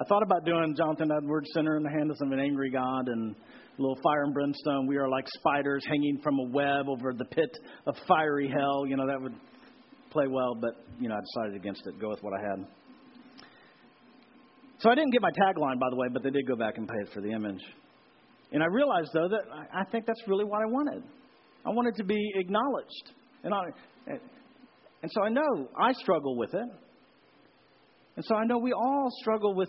I 0.00 0.04
thought 0.04 0.22
about 0.22 0.44
doing 0.46 0.74
Jonathan 0.76 1.10
Edwards 1.14 1.50
Sinners 1.52 1.76
in 1.78 1.82
the 1.82 1.90
Hands 1.90 2.10
of 2.20 2.32
an 2.32 2.40
Angry 2.40 2.70
God 2.70 3.08
and 3.08 3.34
a 3.34 3.82
little 3.82 3.98
fire 4.02 4.24
and 4.24 4.32
brimstone. 4.32 4.86
We 4.86 4.96
are 4.96 5.08
like 5.08 5.26
spiders 5.28 5.84
hanging 5.86 6.20
from 6.22 6.38
a 6.38 6.50
web 6.50 6.88
over 6.88 7.12
the 7.12 7.24
pit 7.26 7.50
of 7.86 7.94
fiery 8.08 8.48
hell. 8.48 8.86
You 8.86 8.96
know, 8.96 9.06
that 9.06 9.20
would 9.20 9.34
play 10.10 10.26
well, 10.28 10.54
but, 10.54 10.74
you 10.98 11.08
know, 11.08 11.16
I 11.16 11.20
decided 11.20 11.60
against 11.60 11.86
it. 11.86 12.00
Go 12.00 12.08
with 12.10 12.22
what 12.22 12.32
I 12.32 12.40
had. 12.40 12.66
So 14.80 14.90
I 14.90 14.94
didn't 14.94 15.12
get 15.12 15.20
my 15.20 15.30
tagline, 15.30 15.78
by 15.78 15.90
the 15.90 15.96
way, 15.96 16.08
but 16.10 16.22
they 16.22 16.30
did 16.30 16.46
go 16.46 16.56
back 16.56 16.78
and 16.78 16.88
pay 16.88 16.96
it 17.02 17.10
for 17.12 17.20
the 17.20 17.30
image. 17.30 17.60
And 18.52 18.62
I 18.62 18.66
realized, 18.66 19.10
though, 19.12 19.28
that 19.28 19.42
I 19.74 19.84
think 19.92 20.06
that's 20.06 20.22
really 20.26 20.44
what 20.44 20.62
I 20.62 20.66
wanted. 20.66 21.02
I 21.66 21.70
wanted 21.70 21.96
to 21.96 22.04
be 22.04 22.32
acknowledged. 22.34 23.12
And, 23.44 23.52
I, 23.52 23.60
and 24.06 25.10
so 25.10 25.22
I 25.22 25.28
know 25.28 25.68
I 25.78 25.92
struggle 25.92 26.36
with 26.36 26.54
it. 26.54 26.68
And 28.16 28.24
so 28.24 28.34
I 28.34 28.44
know 28.44 28.58
we 28.58 28.72
all 28.72 29.08
struggle 29.20 29.54
with. 29.54 29.68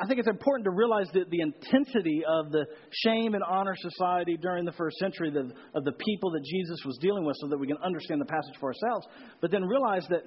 I 0.00 0.06
think 0.06 0.18
it's 0.20 0.28
important 0.28 0.64
to 0.64 0.70
realize 0.70 1.08
that 1.14 1.30
the 1.30 1.40
intensity 1.40 2.22
of 2.28 2.52
the 2.52 2.66
shame 3.04 3.34
and 3.34 3.42
honor 3.42 3.74
society 3.76 4.36
during 4.40 4.64
the 4.64 4.72
first 4.72 4.96
century, 4.98 5.30
the, 5.30 5.50
of 5.74 5.84
the 5.84 5.92
people 5.92 6.30
that 6.32 6.44
Jesus 6.44 6.78
was 6.84 6.98
dealing 7.00 7.24
with, 7.24 7.36
so 7.40 7.48
that 7.48 7.58
we 7.58 7.66
can 7.66 7.78
understand 7.78 8.20
the 8.20 8.26
passage 8.26 8.54
for 8.60 8.68
ourselves. 8.68 9.06
But 9.40 9.50
then 9.50 9.64
realize 9.64 10.06
that 10.10 10.22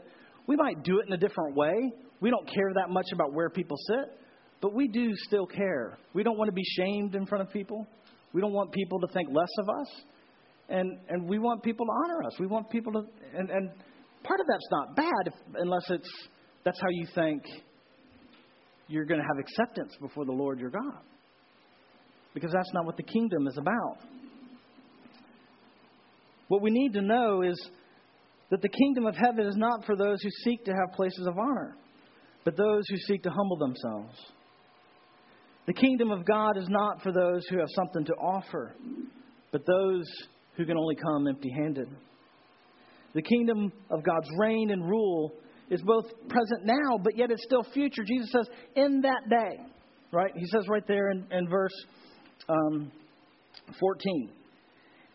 we 0.48 0.56
might 0.56 0.84
do 0.84 1.00
it 1.00 1.08
in 1.08 1.14
a 1.14 1.18
different 1.18 1.56
way. 1.56 1.94
We 2.24 2.30
don't 2.30 2.48
care 2.48 2.72
that 2.76 2.90
much 2.90 3.08
about 3.12 3.34
where 3.34 3.50
people 3.50 3.76
sit. 3.78 4.18
But 4.62 4.74
we 4.74 4.88
do 4.88 5.12
still 5.28 5.46
care. 5.46 5.98
We 6.14 6.24
don't 6.24 6.38
want 6.38 6.48
to 6.48 6.54
be 6.54 6.64
shamed 6.64 7.16
in 7.16 7.26
front 7.26 7.46
of 7.46 7.52
people. 7.52 7.86
We 8.32 8.40
don't 8.40 8.54
want 8.54 8.72
people 8.72 9.02
to 9.02 9.08
think 9.08 9.28
less 9.30 9.50
of 9.60 9.68
us. 9.68 9.88
And, 10.70 11.00
and 11.10 11.28
we 11.28 11.38
want 11.38 11.62
people 11.64 11.86
to 11.86 11.92
honor 11.92 12.24
us. 12.26 12.40
We 12.40 12.48
want 12.48 12.70
people 12.70 12.94
to, 12.94 13.02
and, 13.38 13.50
and 13.50 13.70
part 14.24 14.40
of 14.40 14.46
that's 14.48 14.68
not 14.72 14.96
bad 14.96 15.28
if, 15.28 15.34
unless 15.56 15.84
it's, 15.90 16.10
that's 16.64 16.80
how 16.80 16.88
you 16.92 17.06
think 17.14 17.44
you're 18.88 19.04
going 19.04 19.20
to 19.20 19.28
have 19.28 19.38
acceptance 19.38 19.94
before 20.00 20.24
the 20.24 20.32
Lord 20.32 20.62
your 20.62 20.70
God. 20.70 21.04
Because 22.34 22.54
that's 22.54 22.72
not 22.74 22.86
what 22.86 22.96
the 22.96 23.04
kingdom 23.04 23.48
is 23.48 23.58
about. 23.58 23.98
What 26.48 26.62
we 26.62 26.72
need 26.72 26.94
to 26.94 27.02
know 27.02 27.42
is 27.42 27.62
that 28.50 28.62
the 28.62 28.70
kingdom 28.70 29.08
of 29.08 29.16
heaven 29.18 29.46
is 29.46 29.58
not 29.58 29.86
for 29.86 29.98
those 29.98 30.22
who 30.22 30.30
seek 30.46 30.64
to 30.64 30.72
have 30.72 30.96
places 30.96 31.28
of 31.28 31.38
honor, 31.38 31.76
but 32.46 32.58
those 32.58 32.84
who 32.90 32.98
seek 32.98 33.24
to 33.24 33.30
humble 33.30 33.58
themselves. 33.58 34.16
The 35.66 35.74
kingdom 35.74 36.12
of 36.12 36.26
God 36.26 36.58
is 36.58 36.68
not 36.68 37.02
for 37.02 37.12
those 37.12 37.46
who 37.50 37.58
have 37.60 37.70
something 37.76 38.06
to 38.06 38.14
offer, 38.14 38.76
but 39.52 39.66
those 39.66 40.04
who 40.58 40.66
can 40.66 40.78
only 40.78 40.96
come 40.96 41.28
empty 41.28 41.50
handed. 41.50 41.88
The 43.14 43.22
kingdom 43.22 43.72
of 43.90 44.04
God's 44.04 44.28
reign 44.38 44.72
and 44.72 44.90
rule 44.90 45.34
is 45.70 45.82
both 45.82 46.06
present 46.28 46.66
now, 46.66 46.98
but 47.02 47.18
yet 47.18 47.32
it's 47.32 47.44
still 47.44 47.64
future. 47.74 48.04
Jesus 48.04 48.30
says, 48.32 48.48
in 48.76 49.02
that 49.02 49.30
day, 49.30 49.64
right? 50.12 50.32
He 50.36 50.46
says 50.48 50.68
right 50.68 50.86
there 50.88 51.12
in, 51.12 51.26
in 51.32 51.48
verse 51.48 51.74
um, 52.50 52.92
14, 53.80 54.30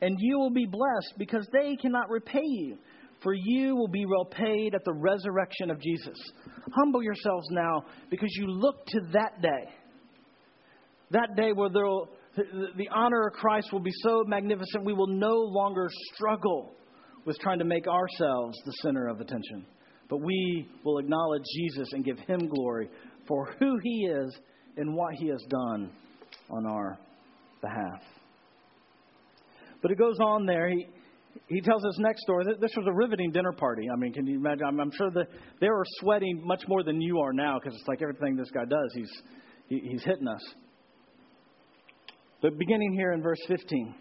and 0.01 0.17
you 0.19 0.39
will 0.39 0.51
be 0.51 0.67
blessed 0.67 1.15
because 1.19 1.47
they 1.53 1.77
cannot 1.77 2.09
repay 2.09 2.43
you, 2.43 2.79
for 3.23 3.35
you 3.35 3.75
will 3.77 3.89
be 3.89 4.07
well 4.07 4.25
paid 4.25 4.75
at 4.75 4.85
the 4.85 4.93
resurrection 4.93 5.71
of 5.71 5.81
Jesus. 5.81 6.17
Humble 6.75 7.03
yourselves 7.03 7.49
now 7.51 7.85
because 8.11 8.31
you 8.37 8.47
look 8.47 8.87
to 8.87 9.01
that 9.13 9.43
day 9.43 9.73
that 11.11 11.37
day 11.37 11.53
where 11.53 11.71
the 11.71 12.89
honor 12.93 13.29
of 13.29 13.33
Christ 13.35 13.73
will 13.73 13.81
be 13.81 13.93
so 14.03 14.25
magnificent, 14.27 14.85
we 14.85 14.93
will 14.93 15.07
no 15.07 15.37
longer 15.37 15.89
struggle 16.15 16.75
with 17.25 17.39
trying 17.39 17.59
to 17.59 17.65
make 17.65 17.87
ourselves 17.87 18.59
the 18.65 18.73
center 18.83 19.09
of 19.09 19.21
attention. 19.21 19.67
But 20.09 20.19
we 20.19 20.69
will 20.85 20.99
acknowledge 20.99 21.43
Jesus 21.55 21.93
and 21.93 22.05
give 22.05 22.19
him 22.21 22.49
glory 22.49 22.89
for 23.27 23.55
who 23.59 23.79
he 23.83 24.07
is 24.07 24.39
and 24.77 24.95
what 24.95 25.15
he 25.15 25.29
has 25.29 25.43
done 25.49 25.91
on 26.51 26.67
our 26.67 26.99
behalf. 27.61 28.03
But 29.83 29.91
it 29.91 29.99
goes 29.99 30.19
on 30.21 30.47
there. 30.47 30.71
He, 30.71 30.87
he 31.49 31.61
tells 31.61 31.85
us 31.85 31.95
next 31.99 32.25
door 32.27 32.45
that 32.45 32.61
this 32.61 32.73
was 32.77 32.87
a 32.87 32.93
riveting 32.93 33.31
dinner 33.33 33.53
party. 33.53 33.89
I 33.93 33.97
mean, 33.97 34.13
can 34.13 34.27
you 34.27 34.37
imagine? 34.37 34.67
I'm, 34.67 34.81
I'm 34.81 34.91
sure 34.91 35.11
that 35.11 35.29
they 35.61 35.69
were 35.69 35.85
sweating 36.01 36.43
much 36.45 36.63
more 36.69 36.83
than 36.83 37.01
you 37.01 37.21
are 37.21 37.33
now 37.33 37.59
because 37.59 37.79
it's 37.79 37.89
like 37.89 38.03
everything 38.03 38.37
this 38.37 38.51
guy 38.51 38.65
does, 38.65 38.93
he's, 38.95 39.23
he, 39.69 39.81
he's 39.91 40.03
hitting 40.05 40.29
us. 40.29 40.43
But 42.41 42.59
beginning 42.59 42.93
here 42.93 43.13
in 43.13 43.23
verse 43.23 43.41
15. 43.49 43.95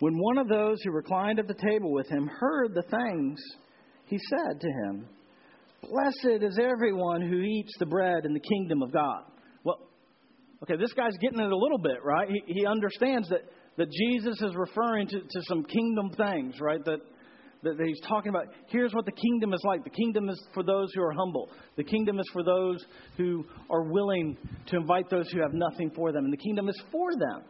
When 0.00 0.16
one 0.16 0.38
of 0.38 0.48
those 0.48 0.78
who 0.82 0.92
reclined 0.92 1.38
at 1.38 1.46
the 1.46 1.54
table 1.54 1.92
with 1.92 2.08
him 2.08 2.26
heard 2.26 2.74
the 2.74 2.82
things, 2.82 3.38
he 4.06 4.18
said 4.30 4.60
to 4.60 4.66
him, 4.66 5.06
Blessed 5.82 6.42
is 6.42 6.58
everyone 6.60 7.22
who 7.22 7.40
eats 7.40 7.72
the 7.78 7.86
bread 7.86 8.24
in 8.24 8.32
the 8.32 8.40
kingdom 8.40 8.82
of 8.82 8.92
God. 8.92 9.22
Well, 9.64 9.78
okay, 10.62 10.76
this 10.76 10.92
guy's 10.92 11.16
getting 11.20 11.40
it 11.40 11.50
a 11.50 11.56
little 11.56 11.78
bit, 11.78 12.04
right? 12.04 12.28
He, 12.28 12.54
he 12.60 12.66
understands 12.66 13.28
that, 13.30 13.40
that 13.76 13.90
Jesus 13.90 14.40
is 14.40 14.54
referring 14.54 15.06
to, 15.08 15.20
to 15.20 15.42
some 15.48 15.64
kingdom 15.64 16.10
things, 16.16 16.60
right? 16.60 16.84
That 16.84 17.00
that 17.62 17.76
he's 17.78 18.00
talking 18.08 18.30
about 18.30 18.46
here's 18.68 18.94
what 18.94 19.04
the 19.04 19.12
kingdom 19.12 19.52
is 19.52 19.60
like. 19.64 19.84
The 19.84 19.90
kingdom 19.90 20.28
is 20.28 20.42
for 20.54 20.62
those 20.62 20.92
who 20.94 21.02
are 21.02 21.12
humble. 21.12 21.50
The 21.76 21.84
kingdom 21.84 22.18
is 22.18 22.28
for 22.32 22.42
those 22.42 22.84
who 23.16 23.44
are 23.70 23.82
willing 23.82 24.36
to 24.68 24.76
invite 24.76 25.10
those 25.10 25.30
who 25.30 25.40
have 25.40 25.52
nothing 25.52 25.90
for 25.94 26.12
them. 26.12 26.24
And 26.24 26.32
the 26.32 26.38
kingdom 26.38 26.68
is 26.68 26.82
for 26.90 27.10
them. 27.12 27.42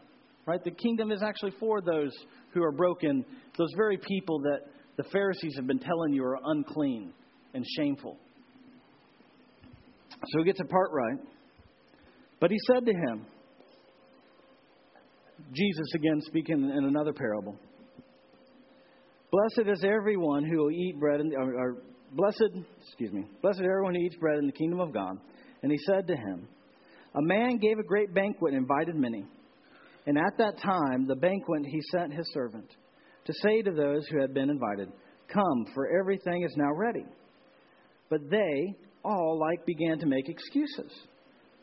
Right? 0.47 0.63
The 0.65 0.73
kingdom 0.73 1.13
is 1.13 1.23
actually 1.23 1.53
for 1.61 1.81
those 1.81 2.11
who 2.53 2.63
are 2.65 2.73
broken, 2.73 3.25
those 3.57 3.73
very 3.77 3.99
people 3.99 4.41
that 4.41 4.61
the 4.97 5.05
Pharisees 5.05 5.55
have 5.57 5.67
been 5.67 5.79
telling 5.79 6.13
you 6.13 6.25
are 6.25 6.39
unclean 6.45 7.13
and 7.55 7.65
shameful. 7.77 8.19
So 10.11 10.39
he 10.39 10.45
gets 10.45 10.61
a 10.61 10.65
part 10.65 10.91
right. 10.93 11.19
But 12.41 12.51
he 12.51 12.57
said 12.67 12.85
to 12.87 12.93
him, 12.93 13.27
Jesus 15.53 15.87
again 15.95 16.21
speaking 16.23 16.73
in 16.77 16.85
another 16.85 17.13
parable. 17.13 17.57
Blessed 19.31 19.69
is 19.69 19.85
everyone 19.85 20.45
who 20.45 20.59
will 20.59 20.71
eat 20.71 20.99
bread, 20.99 21.21
in, 21.21 21.33
or, 21.37 21.55
or 21.55 21.83
blessed, 22.13 22.51
excuse 22.87 23.13
me, 23.13 23.27
blessed 23.43 23.61
everyone 23.61 23.95
who 23.95 24.01
eats 24.01 24.17
bread 24.17 24.39
in 24.39 24.47
the 24.47 24.53
kingdom 24.53 24.81
of 24.81 24.93
God. 24.93 25.19
And 25.63 25.71
he 25.71 25.79
said 25.79 26.07
to 26.09 26.17
him, 26.17 26.49
A 27.15 27.23
man 27.23 27.59
gave 27.59 27.79
a 27.79 27.85
great 27.85 28.13
banquet 28.15 28.55
and 28.55 28.63
invited 28.63 28.97
many. 28.97 29.25
And 30.07 30.17
at 30.19 30.39
that 30.39 30.61
time, 30.61 31.07
the 31.07 31.17
banquet, 31.17 31.67
he 31.67 31.81
sent 31.93 32.13
his 32.15 32.29
servant 32.33 32.69
to 33.27 33.33
say 33.43 33.63
to 33.63 33.71
those 33.71 34.07
who 34.09 34.21
had 34.21 34.35
been 34.35 34.51
invited, 34.51 34.89
Come, 35.33 35.67
for 35.75 35.99
everything 36.01 36.43
is 36.43 36.55
now 36.57 36.73
ready. 36.73 37.05
But 38.09 38.29
they 38.31 38.75
all 39.05 39.39
like 39.39 39.65
began 39.67 39.99
to 39.99 40.07
make 40.07 40.29
excuses. 40.29 40.93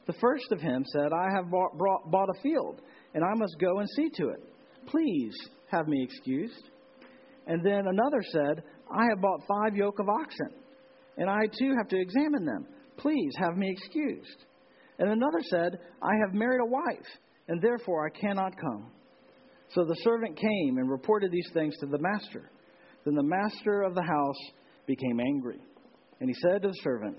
The 0.06 0.13
first 0.21 0.45
of 0.52 0.62
him 0.62 0.86
said, 0.93 1.12
I 1.12 1.28
have 1.36 1.52
bought, 1.52 1.78
brought, 1.78 2.10
bought 2.10 2.30
a 2.30 2.41
field, 2.41 2.82
and 3.13 3.23
I 3.23 3.33
must 3.35 3.55
go 3.59 3.79
and 3.79 3.89
see 3.95 4.09
to 4.15 4.29
it. 4.29 4.43
Please 4.87 5.35
have 5.71 5.87
me 5.87 6.03
excused. 6.03 6.69
And 7.47 7.65
then 7.65 7.85
another 7.87 8.23
said, 8.31 8.63
I 8.91 9.05
have 9.09 9.21
bought 9.21 9.41
five 9.47 9.75
yoke 9.75 9.99
of 9.99 10.09
oxen, 10.09 10.51
and 11.17 11.29
I 11.29 11.45
too 11.59 11.73
have 11.77 11.87
to 11.89 11.99
examine 11.99 12.45
them. 12.45 12.67
Please 12.97 13.33
have 13.39 13.57
me 13.57 13.69
excused. 13.69 14.45
And 14.99 15.09
another 15.09 15.41
said, 15.49 15.79
I 16.01 16.11
have 16.25 16.33
married 16.33 16.61
a 16.61 16.69
wife, 16.69 17.07
and 17.47 17.61
therefore 17.61 18.07
I 18.07 18.19
cannot 18.19 18.59
come. 18.59 18.91
So 19.69 19.83
the 19.83 19.95
servant 20.03 20.37
came 20.37 20.77
and 20.77 20.89
reported 20.89 21.31
these 21.31 21.49
things 21.53 21.77
to 21.79 21.85
the 21.85 21.99
master. 21.99 22.49
Then 23.05 23.15
the 23.15 23.23
master 23.23 23.81
of 23.81 23.95
the 23.95 24.03
house 24.03 24.51
became 24.85 25.19
angry. 25.19 25.59
And 26.19 26.29
he 26.29 26.35
said 26.41 26.61
to 26.61 26.69
the 26.69 26.79
servant, 26.83 27.17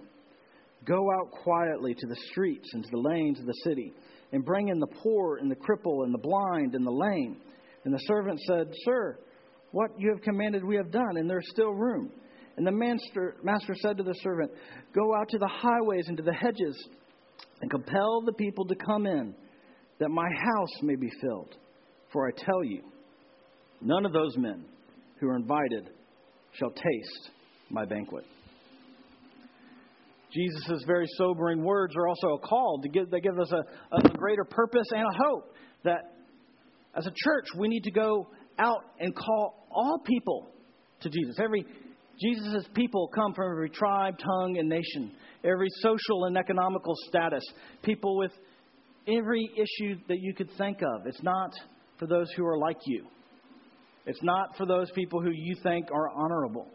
Go 0.85 1.07
out 1.13 1.31
quietly 1.43 1.95
to 1.95 2.07
the 2.07 2.17
streets 2.31 2.69
and 2.73 2.85
to 2.85 2.91
the 2.91 3.09
lanes 3.11 3.41
of 3.41 3.47
the 3.47 3.61
city, 3.65 3.93
and 4.33 4.45
bring 4.45 4.69
in 4.69 4.79
the 4.79 4.87
poor 4.87 5.37
and 5.37 5.51
the 5.51 5.57
cripple 5.57 6.05
and 6.05 6.13
the 6.13 6.19
blind 6.19 6.75
and 6.75 6.87
the 6.87 6.91
lame. 6.91 7.41
And 7.85 7.95
the 7.95 7.99
servant 8.07 8.39
said, 8.47 8.69
Sir, 8.85 9.19
what 9.71 9.91
you 9.99 10.11
have 10.11 10.23
commanded 10.23 10.65
we 10.65 10.77
have 10.77 10.91
done, 10.91 11.17
and 11.17 11.29
there's 11.29 11.49
still 11.51 11.73
room. 11.73 12.11
And 12.57 12.67
the 12.67 12.73
master, 12.73 13.37
master 13.43 13.75
said 13.81 13.97
to 13.99 14.03
the 14.03 14.15
servant, 14.23 14.51
Go 14.95 15.15
out 15.15 15.29
to 15.31 15.39
the 15.39 15.49
highways 15.49 16.09
and 16.09 16.17
to 16.17 16.23
the 16.23 16.35
hedges, 16.35 16.89
and 17.61 17.71
compel 17.71 18.23
the 18.25 18.33
people 18.33 18.67
to 18.67 18.75
come 18.75 19.07
in, 19.07 19.35
that 20.01 20.09
my 20.09 20.29
house 20.29 20.83
may 20.83 20.97
be 20.97 21.11
filled. 21.21 21.55
For 22.13 22.27
I 22.27 22.31
tell 22.33 22.65
you, 22.65 22.83
none 23.81 24.05
of 24.05 24.13
those 24.13 24.37
men 24.37 24.65
who 25.21 25.29
are 25.29 25.37
invited 25.37 25.91
shall 26.53 26.71
taste 26.71 27.31
my 27.71 27.85
banquet. 27.85 28.25
Jesus' 30.33 30.83
very 30.87 31.07
sobering 31.17 31.63
words 31.65 31.95
are 31.97 32.07
also 32.07 32.35
a 32.35 32.39
call 32.39 32.81
to 32.83 32.89
give, 32.89 33.11
they 33.11 33.21
give 33.21 33.39
us 33.39 33.51
a, 33.53 33.97
a 33.97 34.09
greater 34.17 34.45
purpose 34.45 34.87
and 34.91 35.03
a 35.03 35.25
hope 35.25 35.55
that 35.85 36.13
as 36.95 37.07
a 37.07 37.13
church 37.15 37.47
we 37.57 37.69
need 37.69 37.85
to 37.85 37.91
go 37.91 38.29
out 38.59 38.85
and 38.99 39.15
call 39.15 39.67
all 39.71 39.99
people 40.05 40.49
to 41.01 41.09
Jesus. 41.09 41.39
Every 41.43 41.65
Jesus' 42.21 42.67
people 42.75 43.09
come 43.15 43.33
from 43.33 43.53
every 43.53 43.71
tribe, 43.71 44.19
tongue, 44.19 44.57
and 44.59 44.69
nation, 44.69 45.13
every 45.45 45.69
social 45.81 46.25
and 46.25 46.37
economical 46.37 46.95
status, 47.09 47.45
people 47.83 48.19
with 48.19 48.33
every 49.07 49.49
issue 49.55 49.97
that 50.09 50.19
you 50.21 50.35
could 50.35 50.51
think 50.59 50.79
of. 50.83 51.07
It's 51.07 51.23
not 51.23 51.53
for 51.99 52.07
those 52.07 52.31
who 52.37 52.45
are 52.45 52.59
like 52.59 52.79
you, 52.87 53.07
it's 54.05 54.23
not 54.23 54.57
for 54.57 54.67
those 54.67 54.91
people 54.93 55.23
who 55.23 55.31
you 55.31 55.55
think 55.63 55.87
are 55.93 56.09
honorable, 56.11 56.67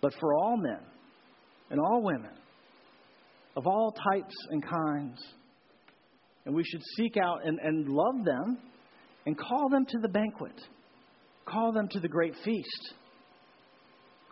but 0.00 0.14
for 0.18 0.34
all 0.34 0.56
men 0.56 0.80
and 1.70 1.80
all 1.80 2.02
women 2.02 2.30
of 3.56 3.66
all 3.66 3.92
types 4.12 4.34
and 4.50 4.62
kinds. 4.62 5.18
And 6.44 6.54
we 6.54 6.62
should 6.62 6.82
seek 6.96 7.16
out 7.16 7.44
and, 7.44 7.58
and 7.58 7.88
love 7.88 8.24
them 8.24 8.58
and 9.24 9.36
call 9.36 9.68
them 9.68 9.84
to 9.86 9.98
the 10.00 10.08
banquet, 10.08 10.54
call 11.44 11.72
them 11.72 11.88
to 11.88 12.00
the 12.00 12.08
great 12.08 12.34
feast, 12.44 12.94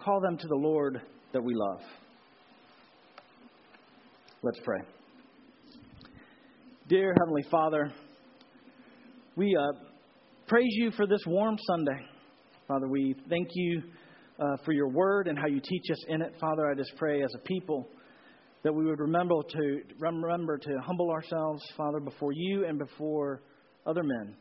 call 0.05 0.21
them 0.21 0.37
to 0.37 0.47
the 0.47 0.55
Lord 0.55 1.01
that 1.33 1.43
we 1.43 1.55
love. 1.55 1.81
Let's 4.43 4.61
pray. 4.63 4.81
Dear 6.87 7.15
Heavenly 7.19 7.45
Father, 7.51 7.91
we 9.37 9.57
uh, 9.59 9.79
praise 10.47 10.69
you 10.73 10.91
for 10.91 11.07
this 11.07 11.23
warm 11.27 11.57
Sunday. 11.67 12.07
Father, 12.69 12.87
we 12.87 13.17
thank 13.29 13.49
you 13.55 13.83
uh, 14.39 14.57
for 14.65 14.73
your 14.73 14.89
word 14.89 15.27
and 15.27 15.39
how 15.39 15.47
you 15.47 15.61
teach 15.61 15.91
us 15.91 16.05
in 16.09 16.21
it. 16.21 16.35
Father, 16.39 16.71
I 16.71 16.75
just 16.75 16.93
pray 16.97 17.23
as 17.23 17.31
a 17.35 17.39
people 17.39 17.89
that 18.65 18.73
we 18.73 18.85
would 18.87 18.99
remember 18.99 19.35
to 19.49 19.81
remember 19.99 20.59
to 20.59 20.79
humble 20.85 21.11
ourselves, 21.11 21.63
Father, 21.77 22.01
before 22.01 22.33
you 22.33 22.65
and 22.67 22.79
before 22.79 23.43
other 23.87 24.03
men, 24.03 24.35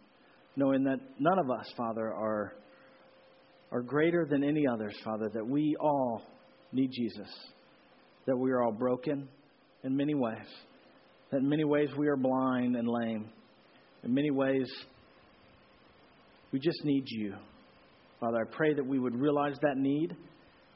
knowing 0.56 0.84
that 0.86 0.98
none 1.20 1.38
of 1.38 1.52
us, 1.52 1.72
Father, 1.78 2.12
are 2.14 2.54
are 3.72 3.82
greater 3.82 4.26
than 4.30 4.44
any 4.44 4.66
others, 4.68 4.96
Father, 5.04 5.30
that 5.34 5.46
we 5.46 5.76
all 5.80 6.22
need 6.72 6.92
Jesus, 6.92 7.28
that 8.28 8.38
we 8.38 8.52
are 8.52 8.62
all 8.62 8.72
broken 8.72 9.28
in 9.84 9.98
many 9.98 10.14
ways, 10.14 10.46
that 11.32 11.38
in 11.38 11.50
many 11.50 11.64
ways 11.64 11.90
we 11.98 12.08
are 12.08 12.16
blind 12.16 12.76
and 12.76 12.88
lame, 12.88 13.30
in 14.04 14.14
many 14.14 14.30
ways 14.32 14.72
we 16.52 16.60
just 16.60 16.86
need 16.86 17.04
you. 17.08 17.34
Father, 18.20 18.48
I 18.48 18.56
pray 18.56 18.74
that 18.76 18.86
we 18.86 19.00
would 19.00 19.16
realize 19.16 19.56
that 19.64 19.76
need 19.76 20.16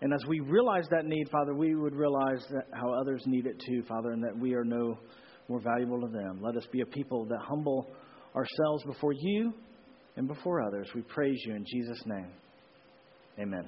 and 0.01 0.13
as 0.13 0.23
we 0.27 0.39
realize 0.41 0.85
that 0.91 1.05
need, 1.05 1.29
Father, 1.29 1.55
we 1.55 1.75
would 1.75 1.95
realize 1.95 2.45
that 2.51 2.65
how 2.73 2.93
others 2.93 3.23
need 3.25 3.47
it 3.47 3.61
too, 3.65 3.83
Father, 3.87 4.11
and 4.11 4.23
that 4.23 4.37
we 4.37 4.53
are 4.53 4.63
no 4.63 4.99
more 5.49 5.59
valuable 5.59 6.01
to 6.01 6.07
them. 6.07 6.39
Let 6.41 6.55
us 6.55 6.67
be 6.71 6.81
a 6.81 6.85
people 6.85 7.25
that 7.25 7.39
humble 7.41 7.89
ourselves 8.35 8.83
before 8.85 9.13
you 9.13 9.53
and 10.15 10.27
before 10.27 10.61
others. 10.61 10.87
We 10.93 11.01
praise 11.01 11.41
you 11.45 11.55
in 11.55 11.65
Jesus' 11.65 12.01
name. 12.05 12.31
Amen. 13.39 13.67